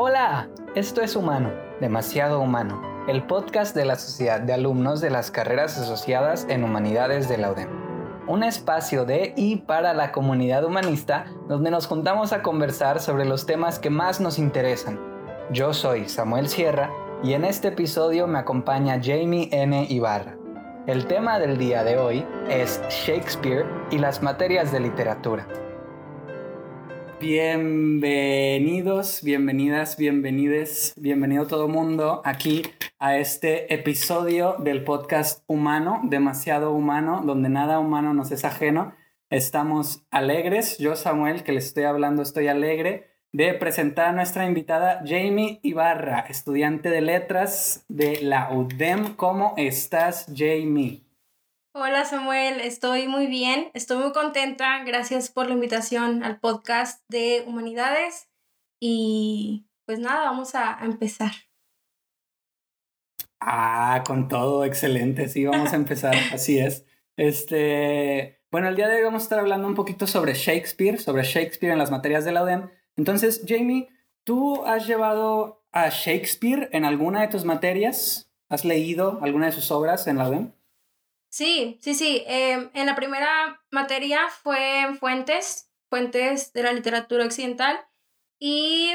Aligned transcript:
Hola, 0.00 0.48
esto 0.76 1.02
es 1.02 1.16
Humano, 1.16 1.50
demasiado 1.80 2.38
humano, 2.38 2.80
el 3.08 3.26
podcast 3.26 3.74
de 3.74 3.84
la 3.84 3.96
Sociedad 3.96 4.40
de 4.40 4.52
Alumnos 4.52 5.00
de 5.00 5.10
las 5.10 5.32
Carreras 5.32 5.76
Asociadas 5.76 6.46
en 6.48 6.62
Humanidades 6.62 7.28
de 7.28 7.36
la 7.36 7.50
UDEM. 7.50 7.68
Un 8.28 8.44
espacio 8.44 9.04
de 9.04 9.34
y 9.36 9.56
para 9.56 9.94
la 9.94 10.12
comunidad 10.12 10.64
humanista 10.64 11.24
donde 11.48 11.72
nos 11.72 11.88
juntamos 11.88 12.32
a 12.32 12.42
conversar 12.42 13.00
sobre 13.00 13.24
los 13.24 13.44
temas 13.44 13.80
que 13.80 13.90
más 13.90 14.20
nos 14.20 14.38
interesan. 14.38 15.00
Yo 15.50 15.74
soy 15.74 16.08
Samuel 16.08 16.46
Sierra 16.46 16.92
y 17.24 17.32
en 17.32 17.44
este 17.44 17.66
episodio 17.66 18.28
me 18.28 18.38
acompaña 18.38 19.00
Jamie 19.02 19.48
N. 19.50 19.84
Ibarra. 19.90 20.36
El 20.86 21.08
tema 21.08 21.40
del 21.40 21.58
día 21.58 21.82
de 21.82 21.98
hoy 21.98 22.24
es 22.48 22.80
Shakespeare 22.88 23.66
y 23.90 23.98
las 23.98 24.22
materias 24.22 24.70
de 24.70 24.78
literatura. 24.78 25.48
Bienvenidos, 27.20 29.24
bienvenidas, 29.24 29.96
bienvenides, 29.96 30.94
bienvenido 30.96 31.48
todo 31.48 31.66
mundo 31.66 32.22
aquí 32.24 32.62
a 33.00 33.16
este 33.16 33.74
episodio 33.74 34.54
del 34.60 34.84
podcast 34.84 35.42
Humano, 35.48 36.00
demasiado 36.04 36.72
humano, 36.72 37.22
donde 37.26 37.48
nada 37.48 37.80
humano 37.80 38.14
nos 38.14 38.30
es 38.30 38.44
ajeno. 38.44 38.94
Estamos 39.30 40.04
alegres, 40.12 40.78
yo 40.78 40.94
Samuel, 40.94 41.42
que 41.42 41.50
les 41.50 41.66
estoy 41.66 41.84
hablando, 41.84 42.22
estoy 42.22 42.46
alegre 42.46 43.08
de 43.32 43.52
presentar 43.54 44.10
a 44.10 44.12
nuestra 44.12 44.46
invitada 44.46 45.02
Jamie 45.04 45.58
Ibarra, 45.64 46.20
estudiante 46.20 46.88
de 46.88 47.00
letras 47.00 47.84
de 47.88 48.22
la 48.22 48.52
UDEM. 48.52 49.16
¿Cómo 49.16 49.54
estás, 49.56 50.26
Jamie? 50.32 51.07
Hola 51.80 52.04
Samuel, 52.04 52.60
estoy 52.60 53.06
muy 53.06 53.28
bien, 53.28 53.70
estoy 53.72 53.98
muy 53.98 54.10
contenta, 54.10 54.82
gracias 54.82 55.30
por 55.30 55.46
la 55.46 55.52
invitación 55.52 56.24
al 56.24 56.40
podcast 56.40 57.04
de 57.08 57.44
Humanidades 57.46 58.28
y 58.80 59.68
pues 59.86 60.00
nada, 60.00 60.24
vamos 60.24 60.56
a, 60.56 60.76
empezar. 60.82 61.30
Ah, 63.38 64.02
con 64.04 64.26
todo, 64.26 64.64
excelente, 64.64 65.28
sí, 65.28 65.44
vamos 65.44 65.72
a 65.72 65.76
empezar, 65.76 66.16
así 66.32 66.58
es. 66.58 66.84
Este, 67.16 68.40
bueno, 68.50 68.66
el 68.68 68.74
día 68.74 68.88
de 68.88 68.96
hoy 68.96 69.04
vamos 69.04 69.22
a 69.22 69.26
estar 69.26 69.38
hablando 69.38 69.68
un 69.68 69.76
poquito 69.76 70.08
sobre 70.08 70.34
Shakespeare, 70.34 70.98
sobre 70.98 71.22
Shakespeare 71.22 71.72
en 71.72 71.78
las 71.78 71.92
materias 71.92 72.24
de 72.24 72.32
la 72.32 72.42
UDEM. 72.42 72.70
Entonces, 72.96 73.44
Jamie, 73.46 73.88
¿tú 74.24 74.64
has 74.64 74.88
llevado 74.88 75.64
a 75.70 75.90
Shakespeare 75.90 76.70
en 76.72 76.84
alguna 76.84 77.20
de 77.20 77.28
tus 77.28 77.44
materias? 77.44 78.32
¿Has 78.48 78.64
leído 78.64 79.20
alguna 79.22 79.46
de 79.46 79.52
sus 79.52 79.70
obras 79.70 80.08
en 80.08 80.18
la 80.18 80.28
UDEM? 80.28 80.57
Sí, 81.30 81.78
sí, 81.82 81.94
sí. 81.94 82.22
Em, 82.26 82.70
en 82.74 82.86
la 82.86 82.94
primera 82.96 83.62
materia 83.70 84.28
fue 84.42 84.86
Fuentes, 84.98 85.70
Fuentes 85.90 86.52
de 86.52 86.62
la 86.62 86.72
literatura 86.72 87.24
occidental, 87.24 87.78
y 88.38 88.92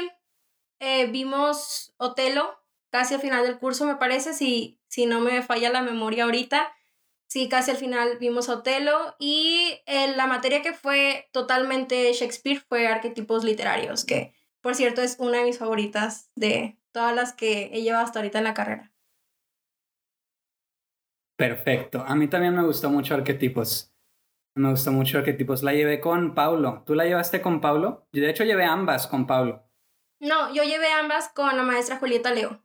eh, 0.80 1.06
vimos 1.06 1.94
Otelo 1.96 2.58
casi 2.90 3.14
al 3.14 3.20
final 3.20 3.44
del 3.44 3.58
curso, 3.58 3.86
me 3.86 3.96
parece, 3.96 4.34
si, 4.34 4.80
si 4.86 5.06
no 5.06 5.18
me 5.20 5.42
falla 5.42 5.70
la 5.70 5.82
memoria 5.82 6.24
ahorita. 6.24 6.72
Sí, 7.26 7.48
casi 7.48 7.72
al 7.72 7.76
final 7.76 8.18
vimos 8.18 8.48
Otelo 8.48 9.16
y 9.18 9.80
la 9.88 10.28
materia 10.28 10.62
que 10.62 10.72
fue 10.72 11.28
totalmente 11.32 12.12
Shakespeare 12.12 12.60
fue 12.68 12.86
arquetipos 12.86 13.42
literarios, 13.42 14.04
que 14.04 14.34
por 14.60 14.76
cierto 14.76 15.02
es 15.02 15.16
una 15.18 15.38
de 15.38 15.44
mis 15.44 15.58
favoritas 15.58 16.30
de 16.36 16.78
todas 16.92 17.16
las 17.16 17.32
que 17.32 17.70
he 17.72 17.82
llevado 17.82 18.04
hasta 18.04 18.20
ahorita 18.20 18.38
en 18.38 18.44
la 18.44 18.54
carrera. 18.54 18.93
Perfecto. 21.36 22.04
A 22.06 22.14
mí 22.14 22.28
también 22.28 22.54
me 22.54 22.64
gustó 22.64 22.90
mucho 22.90 23.14
arquetipos. 23.14 23.92
Me 24.56 24.70
gustó 24.70 24.92
mucho 24.92 25.18
arquetipos. 25.18 25.62
La 25.62 25.72
llevé 25.72 26.00
con 26.00 26.34
Paulo. 26.34 26.82
¿Tú 26.86 26.94
la 26.94 27.04
llevaste 27.04 27.42
con 27.42 27.60
Paulo? 27.60 28.06
Yo 28.12 28.22
de 28.22 28.30
hecho 28.30 28.44
llevé 28.44 28.64
ambas 28.64 29.06
con 29.06 29.26
Paulo. 29.26 29.64
No, 30.20 30.54
yo 30.54 30.62
llevé 30.62 30.92
ambas 30.92 31.28
con 31.28 31.56
la 31.56 31.64
maestra 31.64 31.98
Julieta 31.98 32.30
Leo. 32.32 32.62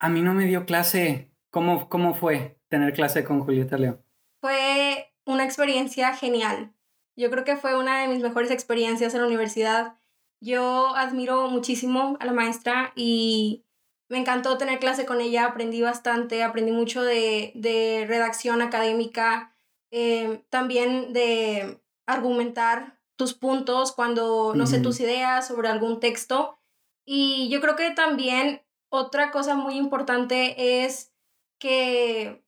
A 0.00 0.08
mí 0.08 0.22
no 0.22 0.32
me 0.34 0.46
dio 0.46 0.64
clase. 0.64 1.30
¿Cómo, 1.50 1.88
cómo 1.88 2.14
fue 2.14 2.58
tener 2.68 2.94
clase 2.94 3.22
con 3.22 3.40
Julieta 3.40 3.76
Leo? 3.76 4.02
Fue 4.40 5.14
una 5.24 5.44
experiencia 5.44 6.14
genial. 6.16 6.74
Yo 7.16 7.30
creo 7.30 7.44
que 7.44 7.56
fue 7.56 7.78
una 7.78 8.00
de 8.00 8.08
mis 8.08 8.22
mejores 8.22 8.50
experiencias 8.50 9.14
en 9.14 9.20
la 9.20 9.26
universidad. 9.26 9.96
Yo 10.40 10.96
admiro 10.96 11.48
muchísimo 11.48 12.16
a 12.18 12.24
la 12.24 12.32
maestra 12.32 12.92
y 12.96 13.63
me 14.08 14.18
encantó 14.18 14.58
tener 14.58 14.78
clase 14.78 15.06
con 15.06 15.20
ella, 15.20 15.46
aprendí 15.46 15.80
bastante, 15.82 16.42
aprendí 16.42 16.72
mucho 16.72 17.02
de, 17.02 18.04
redacción 18.06 18.62
académica, 18.62 19.56
eh, 19.90 20.44
también 20.50 21.12
de 21.12 21.80
argumentar 22.06 22.98
tus 23.16 23.34
puntos 23.34 23.92
cuando 23.92 24.54
no 24.54 24.66
sé 24.66 24.80
tus 24.80 25.00
ideas 25.00 25.46
sobre 25.46 25.68
algún 25.68 26.00
texto. 26.00 26.58
Y 27.06 27.48
yo 27.48 27.60
creo 27.60 27.76
que 27.76 27.90
también 27.92 28.62
otra 28.88 29.30
cosa 29.30 29.54
muy 29.54 29.76
importante 29.76 30.84
es 30.84 31.12
que 31.58 32.44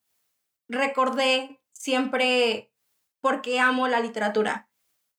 recordé 0.68 1.60
siempre 1.72 2.72
por 3.20 3.42
qué 3.42 3.60
amo 3.60 3.88
la 3.88 4.00
literatura 4.00 4.68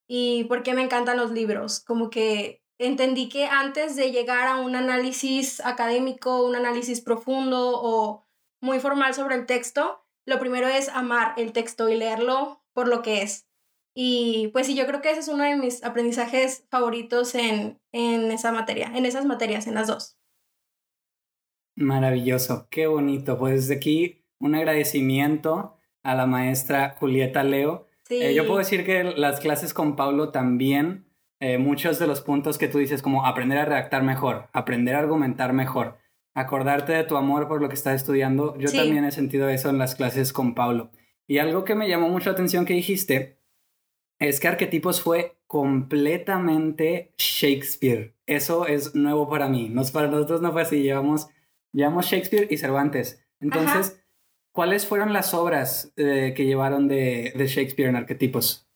y 0.06 0.44
por 0.44 0.62
qué 0.62 0.74
me 0.74 0.82
encantan 0.82 1.16
los 1.16 1.30
libros. 1.30 1.80
Como 1.80 2.10
que 2.10 2.62
entendí 2.78 3.28
que 3.28 3.46
antes 3.46 3.96
de 3.96 4.10
llegar 4.10 4.46
a 4.46 4.56
un 4.56 4.76
análisis 4.76 5.60
académico, 5.64 6.44
un 6.44 6.56
análisis 6.56 7.00
profundo 7.00 7.72
o 7.74 8.26
muy 8.60 8.80
formal 8.80 9.14
sobre 9.14 9.34
el 9.34 9.46
texto, 9.46 10.04
lo 10.26 10.38
primero 10.38 10.68
es 10.68 10.88
amar 10.88 11.34
el 11.36 11.52
texto 11.52 11.88
y 11.88 11.96
leerlo 11.96 12.62
por 12.72 12.88
lo 12.88 13.02
que 13.02 13.22
es. 13.22 13.48
Y 13.94 14.50
pues 14.52 14.66
sí, 14.66 14.76
yo 14.76 14.86
creo 14.86 15.00
que 15.00 15.10
ese 15.10 15.20
es 15.20 15.28
uno 15.28 15.42
de 15.42 15.56
mis 15.56 15.82
aprendizajes 15.82 16.64
favoritos 16.70 17.34
en, 17.34 17.80
en 17.92 18.30
esa 18.30 18.52
materia, 18.52 18.92
en 18.94 19.06
esas 19.06 19.24
materias, 19.24 19.66
en 19.66 19.74
las 19.74 19.88
dos. 19.88 20.16
Maravilloso, 21.74 22.68
qué 22.70 22.86
bonito. 22.86 23.38
Pues 23.38 23.62
desde 23.62 23.76
aquí 23.76 24.24
un 24.38 24.54
agradecimiento 24.54 25.76
a 26.02 26.14
la 26.14 26.26
maestra 26.26 26.96
Julieta 26.98 27.42
Leo. 27.42 27.88
Eh, 28.08 28.34
yo 28.34 28.46
puedo 28.46 28.58
decir 28.58 28.84
que 28.84 29.04
las 29.04 29.40
clases 29.40 29.74
con 29.74 29.96
Pablo 29.96 30.30
también 30.30 31.07
eh, 31.40 31.58
muchos 31.58 31.98
de 31.98 32.06
los 32.06 32.20
puntos 32.20 32.58
que 32.58 32.68
tú 32.68 32.78
dices, 32.78 33.02
como 33.02 33.26
aprender 33.26 33.58
a 33.58 33.64
redactar 33.64 34.02
mejor, 34.02 34.48
aprender 34.52 34.94
a 34.94 34.98
argumentar 34.98 35.52
mejor, 35.52 35.98
acordarte 36.34 36.92
de 36.92 37.04
tu 37.04 37.16
amor 37.16 37.48
por 37.48 37.60
lo 37.60 37.68
que 37.68 37.74
estás 37.74 37.96
estudiando. 37.96 38.56
Yo 38.58 38.72
también 38.72 39.04
he 39.04 39.12
sentido 39.12 39.48
eso 39.48 39.70
en 39.70 39.78
las 39.78 39.94
clases 39.94 40.32
con 40.32 40.54
Pablo. 40.54 40.90
Y 41.26 41.38
algo 41.38 41.64
que 41.64 41.74
me 41.74 41.88
llamó 41.88 42.08
mucho 42.08 42.30
la 42.30 42.34
atención 42.34 42.64
que 42.64 42.74
dijiste 42.74 43.38
es 44.18 44.40
que 44.40 44.48
Arquetipos 44.48 45.00
fue 45.00 45.36
completamente 45.46 47.12
Shakespeare. 47.18 48.14
Eso 48.26 48.66
es 48.66 48.94
nuevo 48.94 49.28
para 49.28 49.48
mí. 49.48 49.68
Nos, 49.68 49.90
para 49.90 50.08
nosotros 50.08 50.42
no 50.42 50.52
fue 50.52 50.62
así. 50.62 50.82
Llevamos, 50.82 51.28
llevamos 51.72 52.06
Shakespeare 52.06 52.48
y 52.50 52.56
Cervantes. 52.56 53.24
Entonces, 53.40 54.02
¿cuáles 54.52 54.86
fueron 54.86 55.12
las 55.12 55.34
obras 55.34 55.92
eh, 55.96 56.34
que 56.36 56.46
llevaron 56.46 56.88
de, 56.88 57.32
de 57.36 57.46
Shakespeare 57.46 57.88
en 57.88 57.96
Arquetipos? 57.96 58.67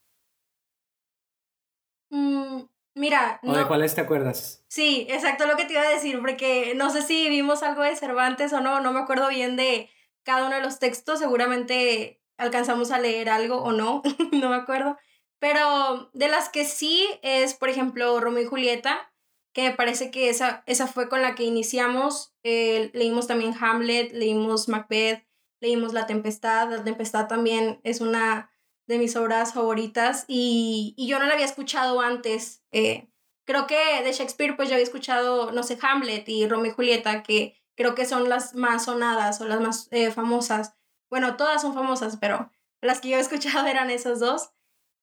Mira. 2.94 3.41
¿O 3.42 3.54
de 3.54 3.66
cuáles 3.66 3.94
te 3.94 4.03
acuerdas? 4.03 4.64
Sí, 4.69 5.06
exacto 5.08 5.47
lo 5.47 5.56
que 5.56 5.64
te 5.64 5.72
iba 5.72 5.82
a 5.82 5.88
decir, 5.88 6.20
porque 6.20 6.75
no 6.76 6.91
sé 6.91 7.03
si 7.03 7.28
vimos 7.28 7.62
algo 7.62 7.82
de 7.82 7.97
Cervantes 7.97 8.53
o 8.53 8.60
no, 8.60 8.80
no 8.80 8.92
me 8.92 9.00
acuerdo 9.00 9.28
bien 9.28 9.56
de 9.56 9.88
cada 10.22 10.47
uno 10.47 10.56
de 10.56 10.62
los 10.62 10.78
textos, 10.78 11.19
seguramente 11.19 12.20
alcanzamos 12.36 12.91
a 12.91 12.98
leer 12.98 13.28
algo 13.28 13.62
o 13.62 13.72
no, 13.72 14.02
no 14.32 14.50
me 14.50 14.56
acuerdo. 14.56 14.98
Pero 15.38 16.10
de 16.12 16.28
las 16.28 16.48
que 16.48 16.64
sí 16.64 17.04
es, 17.22 17.54
por 17.54 17.69
ejemplo, 17.69 18.20
Romeo 18.20 18.44
y 18.44 18.47
Julieta, 18.47 19.12
que 19.52 19.69
me 19.69 19.75
parece 19.75 20.10
que 20.10 20.31
esa, 20.31 20.62
esa 20.66 20.86
fue 20.86 21.08
con 21.08 21.20
la 21.20 21.34
que 21.34 21.42
iniciamos. 21.42 22.32
Eh, 22.44 22.91
leímos 22.94 23.26
también 23.26 23.54
Hamlet, 23.60 24.12
leímos 24.12 24.69
Macbeth, 24.69 25.26
leímos 25.60 25.92
La 25.92 26.06
Tempestad. 26.06 26.70
La 26.70 26.84
Tempestad 26.84 27.26
también 27.26 27.81
es 27.82 28.00
una 28.00 28.51
de 28.87 28.98
mis 28.98 29.16
obras 29.16 29.54
favoritas 29.54 30.25
y, 30.28 30.94
yo 30.98 31.19
no 31.19 31.26
la 31.26 31.34
había 31.34 31.47
escuchado 31.47 32.00
antes. 32.00 32.62
Eh, 32.72 33.09
creo 33.44 33.66
que 33.66 34.03
de 34.03 34.12
Shakespeare 34.12 34.56
pues 34.56 34.69
yo 34.69 34.75
había 34.75 34.84
escuchado, 34.84 35.52
no 35.52 35.62
sé, 35.62 35.79
Hamlet 35.81 36.29
y 36.29 36.46
Romeo 36.46 36.73
y 36.73 36.75
Julieta, 36.75 37.23
que 37.23 37.62
creo 37.76 37.94
que 37.94 38.05
son 38.05 38.29
las 38.29 38.55
más 38.55 38.84
sonadas 38.87 39.40
o 39.40 39.46
las 39.46 39.61
más 39.61 39.88
eh, 39.90 40.11
famosas. 40.11 40.75
Bueno, 41.11 41.37
todas 41.37 41.62
son 41.62 41.75
famosas, 41.75 42.17
pero 42.17 42.50
las 42.81 43.00
que 43.00 43.08
yo 43.08 43.17
he 43.17 43.20
escuchado 43.20 43.67
eran 43.67 43.90
esas 43.90 44.20
dos. 44.20 44.50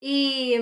Y, 0.02 0.56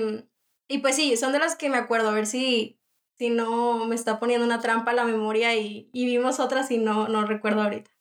y 0.67 0.79
pues 0.79 0.95
sí, 0.95 1.15
son 1.17 1.31
de 1.31 1.39
las 1.39 1.55
que 1.55 1.69
me 1.69 1.77
acuerdo, 1.77 2.09
a 2.09 2.13
ver 2.13 2.25
si, 2.25 2.79
si 3.17 3.29
no 3.29 3.85
me 3.85 3.95
está 3.95 4.19
poniendo 4.19 4.45
una 4.45 4.59
trampa 4.59 4.93
la 4.93 5.05
memoria 5.05 5.55
y, 5.55 5.89
y 5.93 6.05
vimos 6.05 6.39
otras 6.39 6.71
y 6.71 6.77
no, 6.77 7.07
no 7.07 7.25
recuerdo 7.25 7.61
ahorita. 7.61 7.91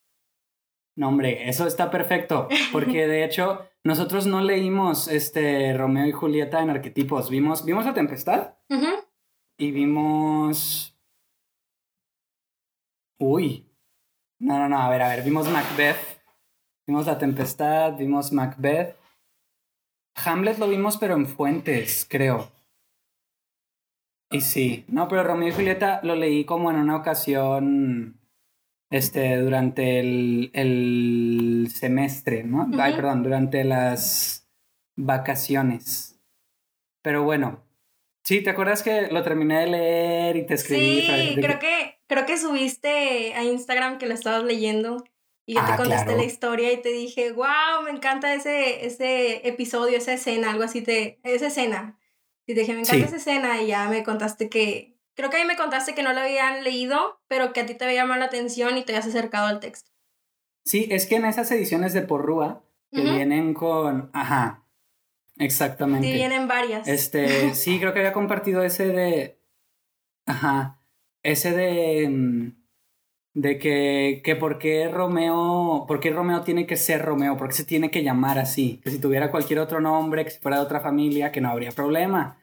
No, 0.97 1.09
hombre, 1.09 1.51
eso 1.51 1.67
está 1.67 1.91
perfecto, 1.91 2.49
porque 2.73 3.07
de 3.07 3.23
hecho 3.23 3.69
nosotros 3.87 4.27
no 4.27 4.41
leímos 4.41 5.07
este 5.09 5.73
Romeo 5.77 6.07
y 6.07 6.13
Julieta 6.13 6.61
en 6.61 6.71
arquetipos. 6.71 7.31
Vimos, 7.31 7.65
vimos 7.65 7.85
La 7.87 7.95
Tempestad 7.95 8.55
y 9.57 9.71
vimos. 9.71 10.99
Uy. 13.19 13.65
No, 14.39 14.59
no, 14.59 14.69
no, 14.69 14.79
a 14.79 14.91
ver, 14.91 15.03
a 15.03 15.09
ver, 15.09 15.23
vimos 15.23 15.49
Macbeth. 15.49 15.97
Vimos 16.87 17.07
La 17.07 17.17
Tempestad, 17.17 17.97
vimos 17.97 18.33
Macbeth. 18.33 18.97
Hamlet 20.25 20.59
lo 20.59 20.69
vimos, 20.69 20.97
pero 20.97 21.15
en 21.15 21.27
fuentes, 21.27 22.07
creo. 22.09 22.51
Y 24.31 24.41
sí, 24.41 24.85
no, 24.89 25.07
pero 25.07 25.23
Romeo 25.23 25.49
y 25.49 25.53
Julieta 25.53 26.01
lo 26.03 26.17
leí 26.17 26.45
como 26.45 26.71
en 26.71 26.79
una 26.79 26.97
ocasión, 26.97 28.19
este, 28.91 29.37
durante 29.39 30.01
el, 30.01 30.51
el 30.55 31.69
semestre, 31.73 32.45
¿no? 32.45 32.69
Ay, 32.79 32.95
perdón, 32.95 33.23
durante 33.23 33.65
las 33.65 34.49
vacaciones. 34.97 36.19
Pero 37.03 37.23
bueno, 37.25 37.65
sí, 38.25 38.43
¿te 38.43 38.51
acuerdas 38.51 38.83
que 38.83 39.09
lo 39.09 39.23
terminé 39.23 39.61
de 39.61 39.67
leer 39.67 40.37
y 40.37 40.47
te 40.47 40.55
escribí? 40.55 41.03
Sí, 41.03 41.37
creo 41.37 41.59
que, 41.59 42.01
creo 42.07 42.27
que 42.27 42.39
subiste 42.39 43.35
a 43.35 43.45
Instagram 43.45 43.99
que 43.99 44.07
lo 44.07 44.15
estabas 44.15 44.45
leyendo. 44.45 45.05
Y 45.49 45.55
yo 45.55 45.65
te 45.65 45.73
ah, 45.73 45.77
contaste 45.77 46.17
la 46.17 46.25
historia 46.25 46.73
y 46.73 46.83
te 46.83 46.89
dije, 46.89 47.31
wow, 47.31 47.83
me 47.85 47.93
encanta 47.93 48.35
ese, 48.35 48.85
ese 48.85 49.47
episodio, 49.47 49.97
esa 49.97 50.13
escena, 50.13 50.51
algo 50.51 50.65
así, 50.65 50.83
te, 50.83 51.21
esa 51.23 51.47
escena. 51.47 52.01
Y 52.49 52.55
te 52.55 52.61
dije, 52.61 52.75
me 52.75 52.81
encanta 52.81 53.07
esa 53.07 53.17
escena 53.17 53.63
y 53.63 53.69
ya 53.69 53.89
me 53.89 54.03
contaste 54.03 54.49
que, 54.49 54.96
creo 55.17 55.31
que 55.31 55.39
ahí 55.39 55.45
me 55.45 55.57
contaste 55.57 55.95
que 55.95 56.03
no 56.03 56.13
lo 56.13 56.21
habían 56.21 56.63
leído, 56.63 57.21
pero 57.27 57.53
que 57.53 57.61
a 57.61 57.67
ti 57.67 57.75
te 57.75 57.85
había 57.85 58.03
llamado 58.03 58.21
la 58.21 58.27
atención 58.27 58.79
y 58.79 58.85
te 58.85 58.93
habías 58.93 59.09
acercado 59.09 59.49
al 59.49 59.59
texto. 59.59 59.91
Sí, 60.65 60.87
es 60.91 61.07
que 61.07 61.17
en 61.17 61.25
esas 61.25 61.51
ediciones 61.51 61.93
de 61.93 62.03
Porrúa, 62.03 62.63
que 62.93 63.03
vienen 63.03 63.53
con, 63.55 64.11
ajá, 64.13 64.65
exactamente. 65.39 66.07
Sí, 66.07 66.13
vienen 66.15 66.47
varias. 66.47 66.87
Este, 66.87 67.55
sí, 67.55 67.79
creo 67.81 67.93
que 67.93 67.99
había 68.01 68.13
compartido 68.13 68.63
ese 68.63 68.87
de, 68.87 69.39
ajá, 70.27 70.81
ese 71.23 71.53
de 71.53 72.09
mm, 72.09 72.67
de 73.37 73.59
que, 73.59 74.23
que 74.25 74.35
por 74.35 74.59
qué 74.59 74.89
Romeo, 74.89 75.85
por 75.87 76.01
qué 76.01 76.11
Romeo 76.11 76.41
tiene 76.41 76.67
que 76.67 76.77
ser 76.77 77.03
Romeo, 77.03 77.37
por 77.37 77.49
qué 77.49 77.55
se 77.55 77.65
tiene 77.67 77.91
que 77.91 78.03
llamar 78.03 78.39
así, 78.39 78.81
que 78.83 78.91
si 78.91 78.99
tuviera 78.99 79.31
cualquier 79.31 79.59
otro 79.59 79.79
nombre, 79.79 80.25
que 80.25 80.31
si 80.31 80.39
fuera 80.39 80.57
de 80.57 80.65
otra 80.65 80.81
familia, 80.81 81.31
que 81.31 81.43
no 81.43 81.51
habría 81.51 81.71
problema. 81.71 82.39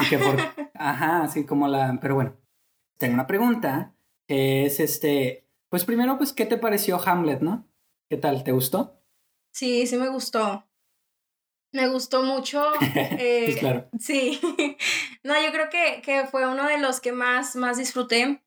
Y 0.00 0.08
que 0.08 0.18
por, 0.18 0.36
ajá, 0.78 1.22
así 1.22 1.44
como 1.44 1.68
la, 1.68 1.98
pero 2.00 2.14
bueno, 2.14 2.36
tengo 2.98 3.14
una 3.14 3.26
pregunta, 3.26 3.94
que 4.26 4.66
es 4.66 4.80
este, 4.80 5.46
pues 5.68 5.84
primero, 5.84 6.16
pues, 6.18 6.32
¿qué 6.32 6.46
te 6.46 6.58
pareció 6.58 7.00
Hamlet, 7.04 7.40
no? 7.40 7.68
¿Qué 8.08 8.16
tal? 8.16 8.44
¿Te 8.44 8.52
gustó? 8.52 9.02
Sí, 9.52 9.86
sí 9.86 9.96
me 9.96 10.08
gustó. 10.08 10.66
Me 11.72 11.88
gustó 11.88 12.22
mucho. 12.22 12.64
Eh, 13.18 13.44
pues 13.46 13.56
claro. 13.58 13.88
Sí. 13.98 14.40
no, 15.24 15.34
yo 15.42 15.52
creo 15.52 15.68
que, 15.68 16.02
que, 16.02 16.26
fue 16.26 16.46
uno 16.46 16.66
de 16.66 16.78
los 16.78 17.00
que 17.00 17.12
más, 17.12 17.56
más 17.56 17.78
disfruté. 17.78 18.42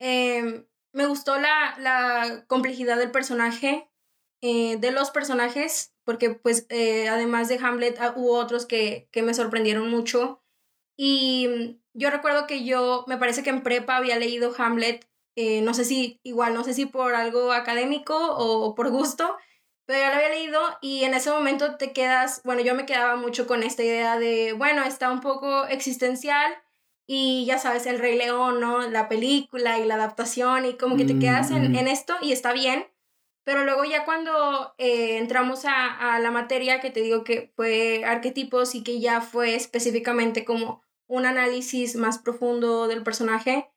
Eh, 0.00 0.66
me 0.92 1.06
gustó 1.06 1.38
la, 1.38 1.76
la 1.78 2.44
complejidad 2.46 2.98
del 2.98 3.10
personaje, 3.10 3.90
eh, 4.42 4.76
de 4.78 4.90
los 4.90 5.10
personajes, 5.10 5.94
porque 6.04 6.30
pues 6.30 6.66
eh, 6.70 7.08
además 7.08 7.48
de 7.48 7.58
Hamlet 7.62 7.98
ah, 8.00 8.14
hubo 8.16 8.36
otros 8.38 8.66
que, 8.66 9.08
que 9.12 9.22
me 9.22 9.34
sorprendieron 9.34 9.90
mucho. 9.90 10.39
Y 11.02 11.48
mm, 11.48 11.80
yo 11.94 12.10
recuerdo 12.10 12.46
que 12.46 12.62
yo, 12.62 13.06
me 13.08 13.16
parece 13.16 13.42
que 13.42 13.48
en 13.48 13.62
prepa 13.62 13.96
había 13.96 14.18
leído 14.18 14.52
Hamlet, 14.58 15.08
eh, 15.34 15.62
no 15.62 15.72
sé 15.72 15.86
si, 15.86 16.20
igual, 16.22 16.52
no 16.52 16.62
sé 16.62 16.74
si 16.74 16.84
por 16.84 17.14
algo 17.14 17.52
académico 17.52 18.14
o 18.36 18.74
por 18.74 18.90
gusto, 18.90 19.34
pero 19.86 20.00
ya 20.00 20.10
lo 20.10 20.16
había 20.16 20.28
leído 20.28 20.60
y 20.82 21.04
en 21.04 21.14
ese 21.14 21.30
momento 21.30 21.78
te 21.78 21.94
quedas, 21.94 22.42
bueno, 22.44 22.60
yo 22.60 22.74
me 22.74 22.84
quedaba 22.84 23.16
mucho 23.16 23.46
con 23.46 23.62
esta 23.62 23.82
idea 23.82 24.18
de, 24.18 24.52
bueno, 24.52 24.82
está 24.84 25.10
un 25.10 25.20
poco 25.20 25.64
existencial, 25.68 26.52
y 27.06 27.46
ya 27.46 27.58
sabes, 27.58 27.86
El 27.86 27.98
Rey 27.98 28.16
León, 28.18 28.60
¿no? 28.60 28.88
La 28.88 29.08
película 29.08 29.78
y 29.78 29.86
la 29.86 29.94
adaptación 29.94 30.66
y 30.66 30.74
como 30.74 30.96
que 30.96 31.06
te 31.06 31.18
quedas 31.18 31.50
en, 31.50 31.74
en 31.74 31.88
esto 31.88 32.14
y 32.20 32.32
está 32.32 32.52
bien, 32.52 32.86
pero 33.42 33.64
luego 33.64 33.84
ya 33.84 34.04
cuando 34.04 34.74
eh, 34.76 35.16
entramos 35.16 35.64
a, 35.64 36.14
a, 36.14 36.20
la 36.20 36.30
materia 36.30 36.80
que 36.80 36.90
te 36.90 37.00
digo 37.00 37.24
que 37.24 37.52
fue 37.56 38.04
arquetipos 38.04 38.74
y 38.74 38.84
que 38.84 39.00
ya 39.00 39.22
fue 39.22 39.54
específicamente 39.56 40.44
como 40.44 40.82
un 41.10 41.26
análisis 41.26 41.96
más 41.96 42.18
profundo 42.18 42.88
del 42.88 43.02
personaje, 43.02 43.70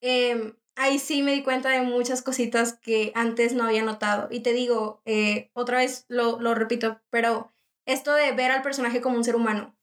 em, 0.00 0.56
ahí 0.76 0.98
sí 0.98 1.22
me 1.22 1.32
di 1.34 1.42
cuenta 1.42 1.70
de 1.70 1.82
muchas 1.82 2.22
cositas 2.22 2.74
que 2.74 3.12
antes 3.14 3.52
no 3.54 3.64
había 3.64 3.82
notado. 3.82 4.28
Y 4.30 4.40
te 4.40 4.52
digo, 4.52 5.02
eh, 5.04 5.50
otra 5.54 5.78
vez 5.78 6.06
lo, 6.08 6.40
lo 6.40 6.54
repito, 6.54 7.00
pero 7.10 7.52
esto 7.86 8.14
de 8.14 8.32
ver 8.32 8.50
al 8.50 8.62
personaje 8.62 9.00
como 9.00 9.16
un 9.16 9.24
ser 9.24 9.36
humano, 9.36 9.76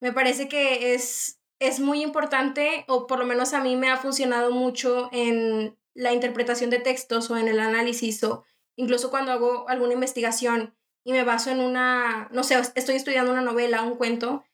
me 0.00 0.12
parece 0.12 0.48
que 0.48 0.94
es 0.94 1.38
es 1.60 1.80
muy 1.80 2.02
importante, 2.02 2.84
o 2.88 3.06
por 3.06 3.18
lo 3.18 3.26
menos 3.26 3.52
a 3.52 3.62
mí 3.62 3.76
me 3.76 3.90
ha 3.90 3.96
funcionado 3.96 4.50
mucho 4.50 5.08
en 5.12 5.76
la 5.94 6.12
interpretación 6.12 6.70
de 6.70 6.78
textos 6.78 7.30
o 7.30 7.36
en 7.36 7.48
el 7.48 7.58
análisis, 7.60 8.22
o 8.24 8.44
incluso 8.76 9.10
cuando 9.10 9.32
hago 9.32 9.68
alguna 9.68 9.94
investigación 9.94 10.74
y 11.04 11.12
me 11.12 11.24
baso 11.24 11.50
en 11.50 11.60
una, 11.60 12.28
no 12.32 12.44
sé, 12.44 12.56
estoy 12.74 12.96
estudiando 12.96 13.32
una 13.32 13.40
novela, 13.40 13.82
un 13.82 13.96
cuento, 13.96 14.44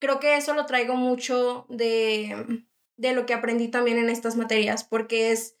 creo 0.00 0.18
que 0.18 0.36
eso 0.36 0.54
lo 0.54 0.66
traigo 0.66 0.96
mucho 0.96 1.66
de, 1.68 2.64
de 2.96 3.12
lo 3.12 3.26
que 3.26 3.34
aprendí 3.34 3.68
también 3.68 3.98
en 3.98 4.10
estas 4.10 4.36
materias, 4.36 4.82
porque 4.82 5.30
es 5.30 5.54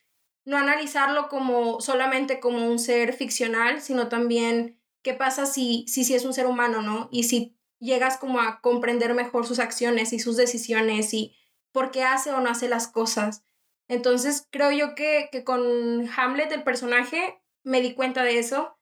no 0.44 0.56
analizarlo 0.56 1.28
como 1.28 1.80
solamente 1.80 2.40
como 2.40 2.66
un 2.66 2.78
ser 2.78 3.12
ficcional, 3.12 3.80
sino 3.80 4.08
también 4.08 4.80
qué 5.02 5.14
pasa 5.14 5.46
si, 5.46 5.84
si, 5.86 6.04
si 6.04 6.14
es 6.14 6.24
un 6.24 6.34
ser 6.34 6.46
humano, 6.46 6.82
¿no? 6.82 7.08
Y 7.12 7.24
si 7.24 7.56
llegas 7.78 8.16
como 8.16 8.40
a 8.40 8.60
comprender 8.60 9.14
mejor 9.14 9.46
sus 9.46 9.58
acciones 9.58 10.12
y 10.12 10.18
sus 10.18 10.36
decisiones 10.36 11.14
y 11.14 11.36
por 11.72 11.90
qué 11.90 12.02
hace 12.02 12.32
o 12.32 12.40
no 12.40 12.50
hace 12.50 12.68
las 12.68 12.88
cosas. 12.88 13.44
Entonces 13.88 14.46
creo 14.50 14.70
yo 14.70 14.94
que, 14.94 15.28
que 15.32 15.44
con 15.44 16.08
Hamlet, 16.16 16.52
el 16.52 16.62
personaje, 16.62 17.40
me 17.62 17.80
di 17.80 17.94
cuenta 17.94 18.22
de 18.22 18.38
eso 18.38 18.78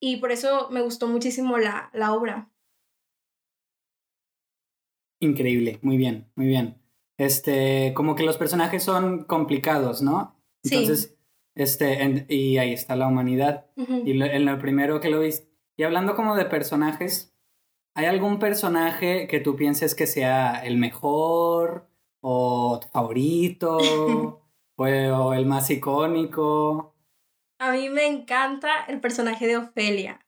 y 0.00 0.16
por 0.16 0.32
eso 0.32 0.68
me 0.70 0.82
gustó 0.82 1.08
muchísimo 1.08 1.58
la, 1.58 1.90
la 1.92 2.12
obra. 2.12 2.51
Increíble, 5.22 5.78
muy 5.82 5.96
bien, 5.96 6.30
muy 6.34 6.46
bien. 6.46 6.78
Este, 7.16 7.92
como 7.94 8.14
que 8.14 8.24
los 8.24 8.36
personajes 8.36 8.82
son 8.82 9.24
complicados, 9.24 10.02
¿no? 10.02 10.36
Entonces, 10.64 11.16
sí. 11.16 11.16
este, 11.54 12.26
y 12.28 12.58
ahí 12.58 12.72
está 12.72 12.96
la 12.96 13.06
humanidad. 13.06 13.66
Y 13.76 14.20
en 14.20 14.44
lo 14.44 14.58
primero 14.58 15.00
que 15.00 15.10
lo 15.10 15.20
viste. 15.20 15.48
Y 15.76 15.84
hablando 15.84 16.14
como 16.14 16.36
de 16.36 16.44
personajes, 16.44 17.32
¿Hay 17.94 18.06
algún 18.06 18.38
personaje 18.38 19.28
que 19.28 19.40
tú 19.40 19.54
pienses 19.54 19.94
que 19.94 20.06
sea 20.06 20.64
el 20.64 20.78
mejor 20.78 21.90
o 22.22 22.80
tu 22.80 22.88
favorito 22.88 23.78
o 24.76 25.34
el 25.34 25.46
más 25.46 25.70
icónico? 25.70 26.94
A 27.58 27.72
mí 27.72 27.90
me 27.90 28.06
encanta 28.06 28.84
el 28.88 29.00
personaje 29.00 29.46
de 29.46 29.58
Ofelia. 29.58 30.26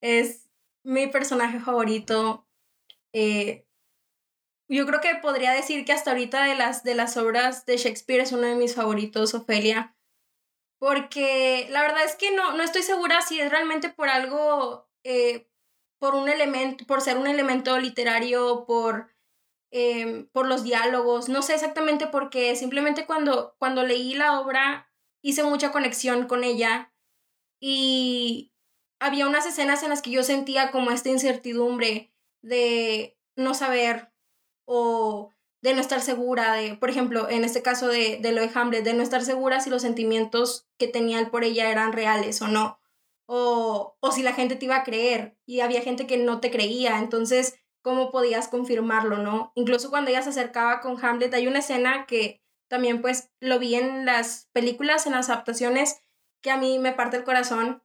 Es 0.00 0.48
mi 0.84 1.08
personaje 1.08 1.58
favorito. 1.58 2.46
Eh, 3.12 3.66
yo 4.76 4.86
creo 4.86 5.00
que 5.00 5.14
podría 5.16 5.52
decir 5.52 5.84
que 5.84 5.92
hasta 5.92 6.10
ahorita 6.10 6.44
de 6.44 6.54
las, 6.54 6.84
de 6.84 6.94
las 6.94 7.16
obras 7.16 7.66
de 7.66 7.76
Shakespeare 7.76 8.22
es 8.22 8.32
uno 8.32 8.46
de 8.46 8.54
mis 8.54 8.74
favoritos, 8.74 9.34
Ofelia. 9.34 9.96
Porque 10.78 11.66
la 11.70 11.82
verdad 11.82 12.04
es 12.04 12.16
que 12.16 12.30
no, 12.30 12.52
no 12.52 12.62
estoy 12.62 12.82
segura 12.82 13.20
si 13.20 13.40
es 13.40 13.50
realmente 13.50 13.90
por 13.90 14.08
algo 14.08 14.88
eh, 15.04 15.50
por 16.00 16.14
un 16.14 16.28
elemento, 16.28 16.86
por 16.86 17.02
ser 17.02 17.18
un 17.18 17.26
elemento 17.26 17.78
literario, 17.78 18.64
por, 18.66 19.14
em, 19.70 20.26
por 20.28 20.46
los 20.46 20.64
diálogos, 20.64 21.28
no 21.28 21.42
sé 21.42 21.54
exactamente 21.54 22.06
por 22.06 22.30
qué, 22.30 22.56
simplemente 22.56 23.06
cuando, 23.06 23.54
cuando 23.58 23.84
leí 23.84 24.14
la 24.14 24.40
obra 24.40 24.90
hice 25.22 25.42
mucha 25.44 25.70
conexión 25.72 26.26
con 26.26 26.42
ella 26.42 26.94
y 27.60 28.52
había 28.98 29.26
unas 29.26 29.46
escenas 29.46 29.82
en 29.82 29.90
las 29.90 30.00
que 30.00 30.10
yo 30.10 30.22
sentía 30.22 30.70
como 30.70 30.90
esta 30.90 31.10
incertidumbre 31.10 32.14
de 32.42 33.18
no 33.36 33.52
saber 33.52 34.09
o 34.70 35.30
de 35.62 35.74
no 35.74 35.80
estar 35.80 36.00
segura 36.00 36.54
de, 36.54 36.74
por 36.76 36.90
ejemplo, 36.90 37.28
en 37.28 37.44
este 37.44 37.62
caso 37.62 37.88
de, 37.88 38.18
de 38.20 38.32
lo 38.32 38.40
de 38.40 38.50
Hamlet, 38.54 38.84
de 38.84 38.94
no 38.94 39.02
estar 39.02 39.22
segura 39.22 39.60
si 39.60 39.68
los 39.70 39.82
sentimientos 39.82 40.68
que 40.78 40.88
tenía 40.88 41.18
él 41.18 41.30
por 41.30 41.44
ella 41.44 41.70
eran 41.70 41.92
reales 41.92 42.40
o 42.40 42.48
no 42.48 42.80
o, 43.32 43.96
o 44.00 44.10
si 44.10 44.24
la 44.24 44.32
gente 44.32 44.56
te 44.56 44.64
iba 44.64 44.74
a 44.74 44.82
creer 44.82 45.38
y 45.46 45.60
había 45.60 45.82
gente 45.82 46.08
que 46.08 46.16
no 46.16 46.40
te 46.40 46.50
creía, 46.50 46.98
entonces, 46.98 47.60
¿cómo 47.80 48.10
podías 48.10 48.48
confirmarlo, 48.48 49.18
no? 49.18 49.52
Incluso 49.54 49.88
cuando 49.88 50.10
ella 50.10 50.22
se 50.22 50.30
acercaba 50.30 50.80
con 50.80 50.98
Hamlet, 51.00 51.32
hay 51.34 51.46
una 51.46 51.60
escena 51.60 52.06
que 52.06 52.42
también 52.68 53.00
pues 53.00 53.30
lo 53.38 53.60
vi 53.60 53.76
en 53.76 54.04
las 54.04 54.48
películas, 54.52 55.06
en 55.06 55.12
las 55.12 55.30
adaptaciones, 55.30 56.00
que 56.42 56.50
a 56.50 56.56
mí 56.56 56.80
me 56.80 56.90
parte 56.90 57.18
el 57.18 57.24
corazón. 57.24 57.84